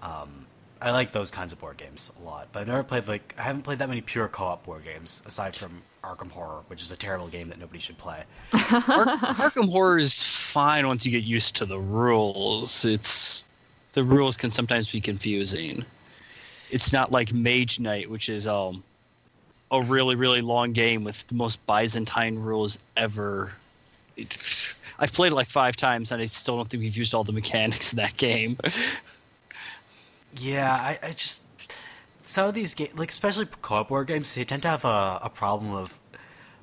[0.00, 0.46] Um,
[0.82, 3.42] I like those kinds of board games a lot, but I've never played like I
[3.42, 6.96] haven't played that many pure co-op board games aside from Arkham Horror, which is a
[6.96, 8.22] terrible game that nobody should play.
[8.54, 8.58] Ar-
[9.36, 12.84] Arkham Horror is fine once you get used to the rules.
[12.84, 13.44] It's
[13.92, 15.84] the rules can sometimes be confusing.
[16.70, 18.82] It's not like Mage Knight, which is um
[19.70, 23.52] a really really long game with the most Byzantine rules ever.
[24.16, 27.24] It, I've played it like five times, and I still don't think we've used all
[27.24, 28.58] the mechanics in that game.
[30.36, 31.42] Yeah, I, I just
[32.22, 35.30] some of these games, like especially co-op board games, they tend to have a, a
[35.30, 35.98] problem of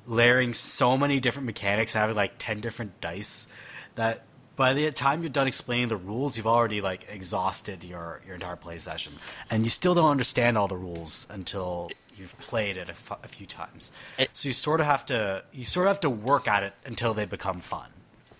[0.06, 3.46] layering so many different mechanics, having like ten different dice,
[3.94, 4.24] that
[4.56, 8.56] by the time you're done explaining the rules, you've already like exhausted your your entire
[8.56, 9.12] play session,
[9.50, 13.28] and you still don't understand all the rules until you've played it a, f- a
[13.28, 13.92] few times.
[14.18, 16.72] It- so you sort of have to you sort of have to work at it
[16.86, 17.90] until they become fun.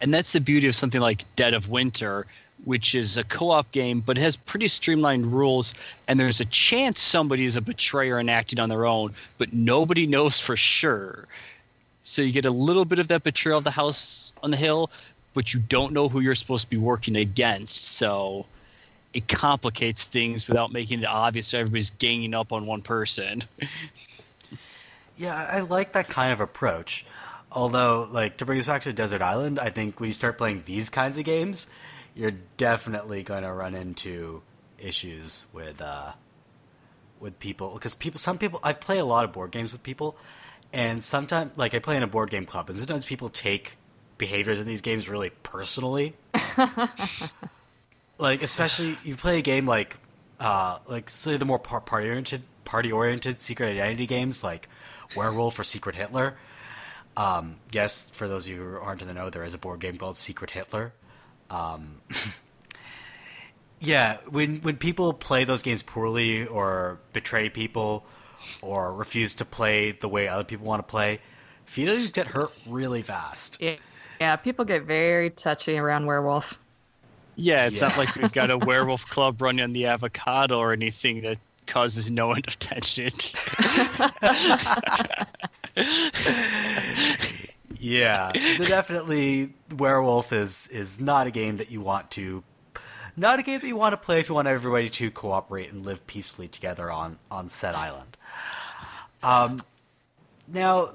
[0.00, 2.26] and that's the beauty of something like Dead of Winter,
[2.64, 5.74] which is a co-op game, but has pretty streamlined rules.
[6.06, 10.06] And there's a chance somebody is a betrayer and acting on their own, but nobody
[10.06, 11.26] knows for sure.
[12.02, 14.90] So you get a little bit of that betrayal of the house on the hill,
[15.34, 17.94] but you don't know who you're supposed to be working against.
[17.94, 18.46] So
[19.14, 23.42] it complicates things without making it obvious that everybody's ganging up on one person.
[25.18, 27.04] Yeah, I I like that kind of approach.
[27.50, 30.62] Although, like to bring us back to Desert Island, I think when you start playing
[30.64, 31.68] these kinds of games,
[32.18, 34.42] you're definitely going to run into
[34.76, 36.12] issues with uh,
[37.20, 40.16] with people because people, some people, I play a lot of board games with people,
[40.72, 43.76] and sometimes, like I play in a board game club, and sometimes people take
[44.18, 46.16] behaviors in these games really personally.
[48.18, 49.96] like especially you play a game like
[50.40, 54.68] uh, like say the more party oriented party oriented secret identity games like
[55.16, 56.36] Werewolf or Secret Hitler.
[57.16, 59.78] Um, yes, for those of you who aren't in the know, there is a board
[59.78, 60.92] game called Secret Hitler.
[61.50, 62.00] Um,
[63.80, 68.04] yeah, when when people play those games poorly or betray people
[68.62, 71.20] or refuse to play the way other people want to play,
[71.64, 73.60] feelings get hurt really fast.
[73.60, 73.76] Yeah,
[74.20, 74.36] yeah.
[74.36, 76.58] People get very touchy around werewolf.
[77.36, 77.88] Yeah, it's Yeah.
[77.88, 82.10] not like we've got a werewolf club running on the avocado or anything that causes
[82.10, 83.10] no end of tension.
[87.78, 92.42] Yeah, the- definitely Werewolf is is not a game that you want to
[93.16, 95.82] not a game that you want to play if you want everybody to cooperate and
[95.84, 98.16] live peacefully together on on said island.
[99.22, 99.60] Um
[100.46, 100.90] now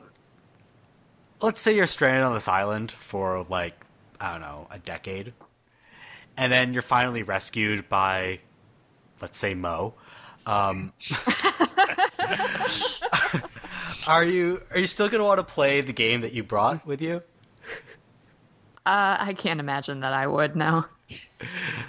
[1.42, 3.86] let's say you're stranded on this island for like
[4.20, 5.34] I don't know, a decade.
[6.38, 8.40] And then you're finally rescued by
[9.22, 9.94] let's say Mo.
[10.46, 10.94] Um
[14.08, 17.02] Are you are you still gonna want to play the game that you brought with
[17.02, 17.22] you?
[18.86, 20.86] Uh, I can't imagine that I would now.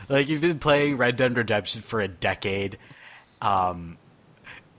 [0.08, 2.76] Like you've been playing Red Dead Redemption for a decade.
[3.40, 3.96] Um,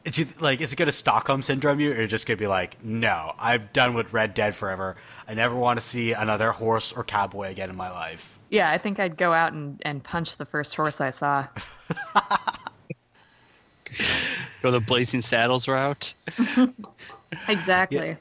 [0.03, 3.33] it's you- like is it gonna Stockholm syndrome you, or just gonna be like, no,
[3.39, 4.97] I've done with Red Dead forever.
[5.27, 8.37] I never want to see another horse or cowboy again in my life.
[8.49, 11.47] Yeah, I think I'd go out and, and punch the first horse I saw.
[14.61, 16.13] Go the Blazing Saddles route.
[17.47, 18.17] Exactly.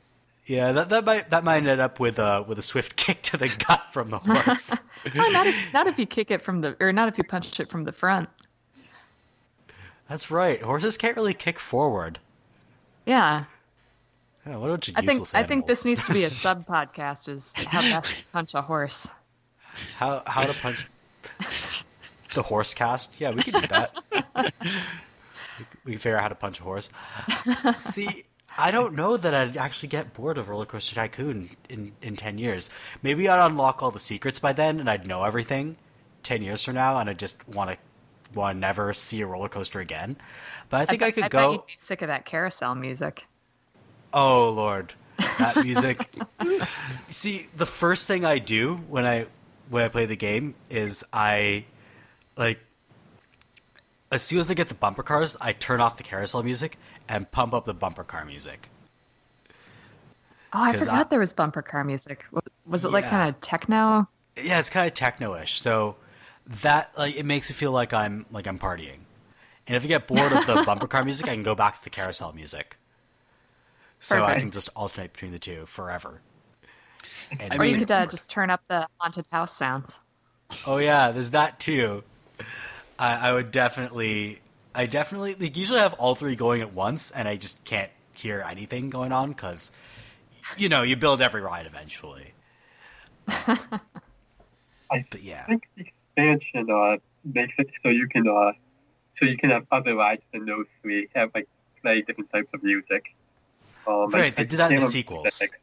[0.46, 3.36] Yeah, that that might that might end up with a with a swift kick to
[3.36, 4.80] the gut from the horse.
[5.16, 7.60] Oh, not if not if you kick it from the or not if you punch
[7.60, 8.28] it from the front.
[10.08, 10.60] That's right.
[10.62, 12.18] Horses can't really kick forward.
[13.04, 13.44] Yeah.
[14.46, 16.64] Yeah, what about you I think useless I think this needs to be a sub
[16.66, 19.08] podcast is how best to punch a horse.
[19.96, 20.86] How how to punch
[22.34, 23.20] the horse cast?
[23.20, 23.94] Yeah, we could do that.
[24.12, 24.44] we,
[25.84, 26.90] we can figure out how to punch a horse.
[27.74, 28.24] See,
[28.56, 32.38] I don't know that I'd actually get bored of Roller Coaster Tycoon in in ten
[32.38, 32.70] years.
[33.02, 35.76] Maybe I'd unlock all the secrets by then, and I'd know everything.
[36.22, 37.76] Ten years from now, and I just want to
[38.38, 40.16] want to never see a roller coaster again.
[40.68, 41.50] But I think I, bet- could I go.
[41.50, 43.26] bet you'd be sick of that carousel music.
[44.12, 44.94] Oh Lord,
[45.38, 46.08] that music.
[47.08, 49.26] See, the first thing I do when I
[49.68, 51.64] when I play the game is I
[52.36, 52.60] like
[54.12, 56.78] as soon as I get the bumper cars, I turn off the carousel music
[57.08, 58.70] and pump up the bumper car music.
[60.52, 62.24] Oh, I forgot I- there was bumper car music.
[62.66, 64.08] Was it like kind of techno?
[64.36, 65.60] yeah, it's kind of techno-ish.
[65.60, 65.96] So
[66.46, 68.98] that like it makes me feel like I'm like I'm partying.
[69.66, 71.84] And if I get bored of the bumper car music, I can go back to
[71.84, 72.76] the carousel music.
[74.00, 76.20] So I can just alternate between the two forever.
[77.40, 79.98] And I or you could uh, just turn up the haunted house sounds.
[80.66, 82.04] Oh yeah, there's that too.
[82.98, 84.40] I, I would definitely,
[84.74, 88.44] I definitely like usually have all three going at once, and I just can't hear
[88.48, 89.70] anything going on because,
[90.56, 92.32] you know, you build every ride eventually.
[93.28, 93.68] I
[95.10, 95.84] But yeah, I think the
[96.16, 98.52] expansion uh, makes it so you can uh,
[99.14, 101.48] so you can have other rides than those three have like
[101.80, 103.14] play different types of music.
[103.86, 105.24] Um, Right, like- they did that in the sequels.
[105.24, 105.60] Pacific.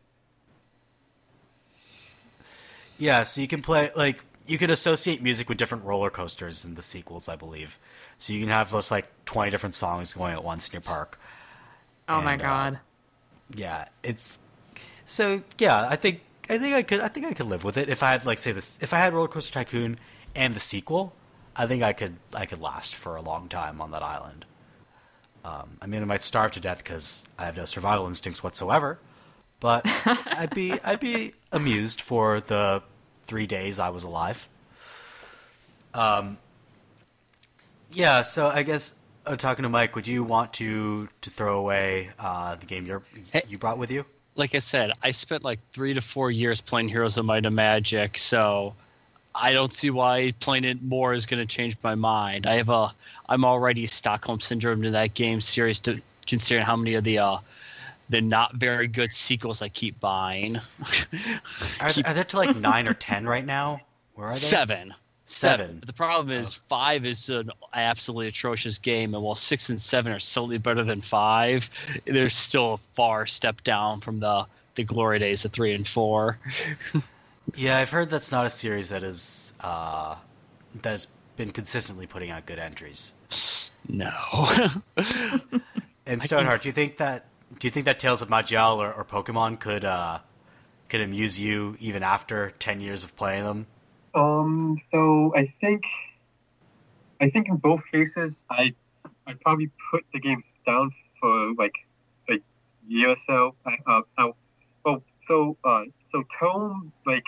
[2.98, 3.24] yeah.
[3.24, 6.82] So you can play like you can associate music with different roller coasters in the
[6.82, 7.80] sequels, I believe.
[8.18, 11.20] So you can have those like twenty different songs going at once in your park.
[12.08, 12.80] Oh my And, uh, god.
[13.54, 14.40] yeah, it's
[15.06, 15.88] so yeah.
[15.90, 18.12] I think I think I could I think I could live with it if I
[18.12, 20.00] had like say this if I had Roller Coaster Tycoon
[20.36, 21.14] and the sequel.
[21.56, 24.46] I think I could I could last for a long time on that island.
[25.44, 29.00] Um, I mean, I might starve to death because I have no survival instincts whatsoever,
[29.60, 29.84] but
[30.28, 32.84] I'd be I'd be amused for the
[33.32, 34.46] three days I was alive.
[35.94, 36.38] Um,
[37.94, 42.10] yeah, so I guess uh, talking to Mike, would you want to to throw away
[42.20, 43.02] uh, the game you
[43.32, 43.44] Hey.
[43.48, 44.04] you brought with you?
[44.36, 47.56] like I said, I spent like three to four years playing Heroes of Might and
[47.56, 48.74] Magic, so
[49.34, 52.48] I don't see why playing it more is going to change my mind.
[52.48, 52.94] I have a,
[53.30, 57.38] I'm already Stockholm syndrome to that game series, to considering how many of the, uh,
[58.12, 60.58] the not very good sequels I keep buying.
[61.80, 63.82] Are, Keep- are there to like nine or ten right now?
[64.14, 64.40] Where are they?
[64.40, 64.94] Seven.
[65.26, 65.78] Seven.
[65.80, 70.12] But the problem is five is an absolutely atrocious game, and while six and seven
[70.12, 71.70] are slightly better than five,
[72.06, 74.46] there's still a far step down from the
[74.76, 76.38] the glory days of three and four.
[77.56, 80.16] Yeah, I've heard that's not a series that is uh,
[80.84, 83.14] that's been consistently putting out good entries.
[83.90, 84.12] No.
[86.06, 87.26] And Stoneheart, do you think that
[87.60, 90.20] do you think that Tales of Maj'Eyal or, or Pokemon could uh,
[90.90, 93.68] could amuse you even after ten years of playing them?
[94.14, 95.84] Um, so I think,
[97.22, 98.74] I think in both cases, I,
[99.26, 101.76] I probably put the game down for like
[102.30, 102.40] a
[102.88, 103.56] year or so.
[103.66, 104.32] Uh, I,
[104.84, 107.24] well, so, uh, so Tome, like,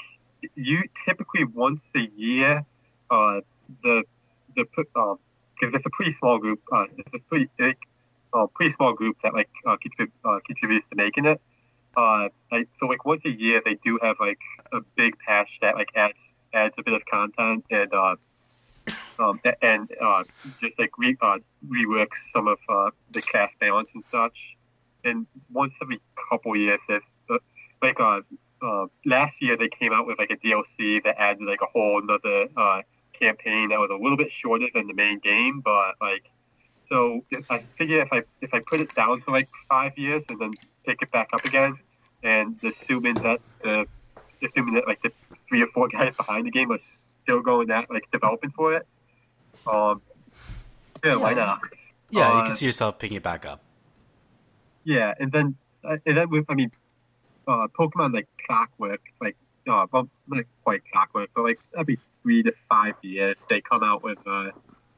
[0.55, 2.65] you typically once a year,
[3.09, 3.39] uh,
[3.81, 4.03] the,
[4.55, 4.65] the,
[4.95, 5.19] um,
[5.57, 7.77] because it's a pretty small group, uh, it's a pretty big,
[8.33, 11.41] uh, pretty small group that like uh, contrib- uh, contributes to making it.
[11.95, 14.39] Uh, like, so like once a year they do have like
[14.73, 18.15] a big patch that like adds adds a bit of content and uh,
[19.19, 20.23] um, and uh,
[20.61, 24.55] just like re uh, reworks some of uh, the cast balance and such.
[25.05, 27.37] And once every couple years, if uh,
[27.81, 28.21] like uh,
[28.61, 32.01] uh, last year they came out with like a DLC that added like a whole
[32.01, 32.81] another uh,
[33.19, 36.25] campaign that was a little bit shorter than the main game, but like
[36.93, 40.23] so if- I figure if I if I put it down for like five years
[40.29, 40.51] and then
[40.85, 41.73] pick it back up again,
[42.21, 43.75] and assuming that the
[44.45, 45.11] assuming that like the
[45.49, 46.83] three or four guys behind the game are
[47.23, 48.85] still going at like developing for it,
[49.65, 50.01] um,
[51.03, 51.59] yeah, why not?
[52.11, 53.59] Yeah, you Uh, can see yourself picking it back up.
[54.83, 56.71] Yeah, and then uh, and then with I mean,
[57.47, 59.35] uh, Pokemon like Clockwork, like
[59.67, 64.03] uh, well, not quite Clockwork, but like every three to five years they come out
[64.03, 64.51] with uh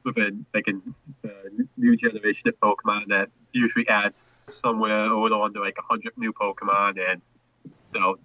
[0.06, 4.20] with a like a, uh new generation of Pokemon that usually adds
[4.50, 7.22] somewhere over little under like a hundred new Pokemon, and
[7.94, 8.16] you know,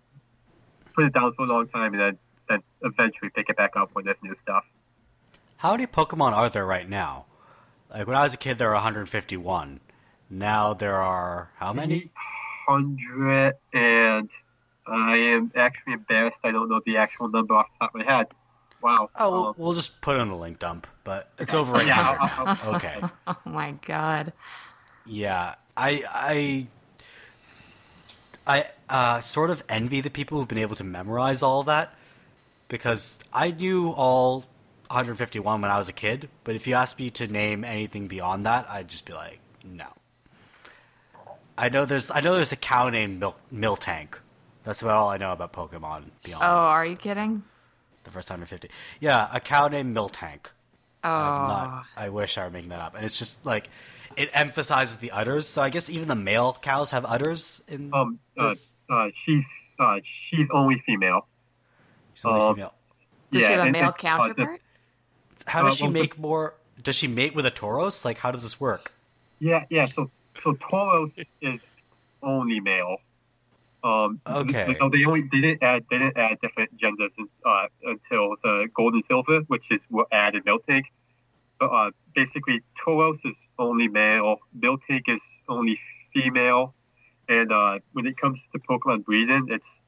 [0.94, 3.90] put it down for a long time, and then then eventually pick it back up
[3.94, 4.65] when there's new stuff.
[5.57, 7.27] How many Pokemon are there right now?
[7.90, 9.81] Like when I was a kid, there were 151.
[10.28, 12.12] Now there are how many?
[12.66, 14.28] Hundred and
[14.86, 16.40] I am actually embarrassed.
[16.44, 18.27] I don't know the actual number off the top of my head.
[18.82, 19.11] Wow.
[19.16, 20.86] Oh, we'll, Um, we'll just put it in the link dump.
[21.05, 22.59] But it's over yeah, 800 I'll- now.
[22.65, 23.01] I'll- Okay.
[23.27, 24.32] Oh my god.
[25.07, 26.66] Yeah, I I
[28.47, 31.94] I uh, sort of envy the people who've been able to memorize all of that
[32.69, 34.40] because I knew all
[34.89, 38.44] 151 when I was a kid, but if you asked me to name anything beyond
[38.47, 39.86] that, I'd just be like, no.
[41.57, 44.19] I know there's I know there's a cow named Mil- Miltank.
[44.65, 47.43] That's about all I know about Pokemon beyond Oh, are you kidding?
[48.05, 48.70] The first 150.
[49.01, 50.47] Yeah, a cow named Miltank.
[51.02, 51.85] Oh, I'm not.
[51.97, 52.94] I wish I were making that up.
[52.94, 53.68] And it's just like
[54.16, 55.47] it emphasizes the udders.
[55.47, 58.74] So I guess even the male cows have udders in Um, uh, this.
[58.90, 59.44] uh, she's
[59.78, 61.27] uh, she's only female.
[62.14, 62.74] She's only um, female.
[63.31, 64.60] does yeah, she have a male and, uh, the- counterpart?
[65.47, 66.55] How does uh, she well, make more?
[66.82, 68.05] Does she mate with a Tauros?
[68.05, 68.93] Like, how does this work?
[69.39, 69.86] Yeah, yeah.
[69.86, 70.10] So
[70.43, 71.66] so Tauros is
[72.22, 72.98] only male.
[73.82, 74.77] Um, Okay.
[74.78, 77.12] So they only they didn't add they didn't add different genders
[77.44, 80.85] uh, until the gold and silver, which is what added Miltank.
[81.59, 85.78] But uh, basically, Tauros is only male, Miltank is only
[86.12, 86.74] female,
[87.28, 89.78] and uh, when it comes to Pokemon breeding, it's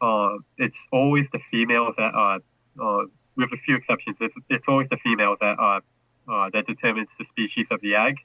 [0.00, 2.38] uh, it's always the female that uh,
[2.80, 3.04] uh,
[3.36, 5.80] with a few exceptions, it's, it's always the female that uh,
[6.28, 8.16] uh, that determines the species of the egg.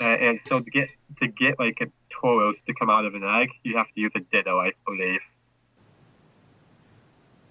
[0.00, 0.88] Uh, and so to get
[1.20, 4.12] to get like a Tauros to come out of an egg, you have to use
[4.14, 5.20] a Ditto, I believe.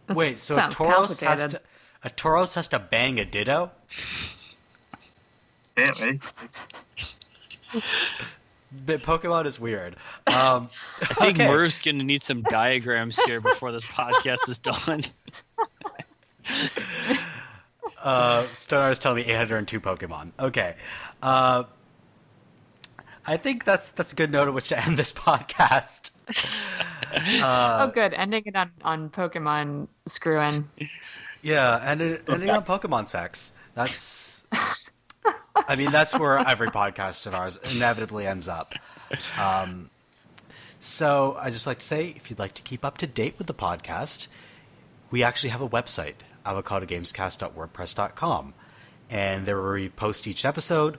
[0.08, 1.62] That Wait, so a sounds Tauros has to
[2.04, 3.72] a Tauros has to bang a Ditto?
[5.76, 6.20] Apparently,
[8.72, 9.96] But Pokemon is weird.
[10.28, 10.70] Um,
[11.02, 11.48] I think okay.
[11.48, 15.02] Merv's gonna need some diagrams here before this podcast is done.
[18.04, 20.32] uh, Stoner is telling me 802 Pokemon.
[20.40, 20.76] Okay.
[21.22, 21.64] Uh,
[23.26, 26.12] I think that's that's a good note at which to end this podcast.
[27.12, 28.14] Uh, oh, good.
[28.14, 30.70] Ending it on, on Pokemon screwing.
[31.42, 33.54] Yeah, and it, ending on Pokemon sex.
[33.74, 34.46] That's.
[35.56, 38.76] I mean, that's where every podcast of ours inevitably ends up.
[39.40, 39.90] Um,
[40.80, 43.48] so I just like to say, if you'd like to keep up to date with
[43.48, 44.28] the podcast,
[45.10, 46.16] we actually have a website,
[46.46, 48.54] avocadogamescast.wordpress.com,
[49.10, 50.98] and there we post each episode,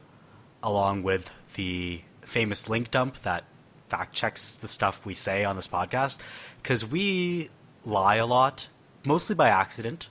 [0.63, 3.45] along with the famous link dump that
[3.89, 6.19] fact checks the stuff we say on this podcast,
[6.63, 7.51] because we
[7.85, 8.69] lie a lot,
[9.05, 10.09] mostly by accident.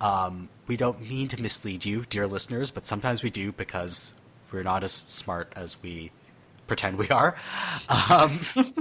[0.00, 4.14] Um, we don't mean to mislead you, dear listeners, but sometimes we do because
[4.50, 6.10] we're not as smart as we
[6.66, 7.36] pretend we are.
[8.10, 8.38] Um,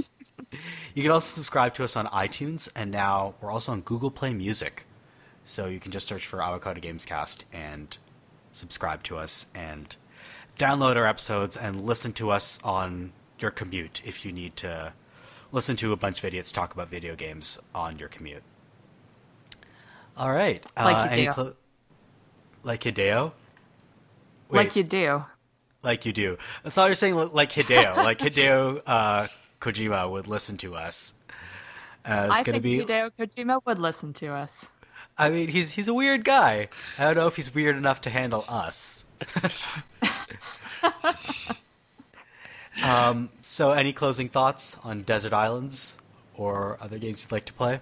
[0.95, 4.33] you can also subscribe to us on iTunes, and now we're also on Google Play
[4.33, 4.85] Music.
[5.43, 7.97] So you can just search for Avocado Games Cast and
[8.53, 9.97] subscribe to us and
[10.57, 14.93] download our episodes and listen to us on your commute if you need to
[15.51, 18.43] listen to a bunch of idiots talk about video games on your commute.
[20.17, 20.63] All right.
[20.77, 21.33] Like uh, any Hideo.
[21.33, 21.53] clo-
[22.63, 23.31] like Hideo?
[24.49, 25.25] Wait, Like you do.
[25.81, 26.37] like you do.
[26.63, 27.95] I thought you were saying like Hideo.
[28.03, 29.27] like Hideo uh,
[29.59, 31.15] Kojima would listen to us.
[32.05, 32.79] Uh, it's I gonna think be.
[32.81, 34.69] Hideo Kojima would listen to us.
[35.17, 36.69] I mean, he's he's a weird guy.
[36.99, 39.05] I don't know if he's weird enough to handle us.
[42.83, 45.97] um, so, any closing thoughts on Desert Islands
[46.35, 47.79] or other games you'd like to play?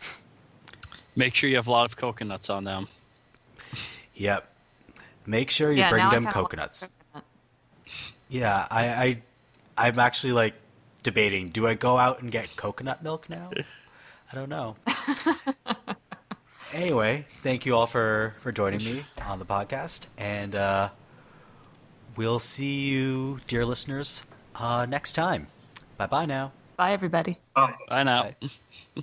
[1.16, 2.88] Make sure you have a lot of coconuts on them.
[4.18, 4.50] Yep.
[5.26, 6.88] Make sure you yeah, bring them kinda want coconuts.
[7.12, 7.24] coconut.
[8.30, 9.22] Yeah, I, I,
[9.76, 10.54] I'm actually like
[11.02, 11.50] debating.
[11.50, 13.50] Do I go out and get coconut milk now?
[14.32, 14.76] I don't know.
[16.72, 20.88] anyway, thank you all for for joining me on the podcast, and uh,
[22.16, 24.24] we'll see you, dear listeners,
[24.54, 25.46] uh, next time.
[25.96, 26.52] Bye bye now.
[26.76, 27.38] Bye, everybody.
[27.56, 28.30] uh, Bye now.
[28.40, 29.02] Bye.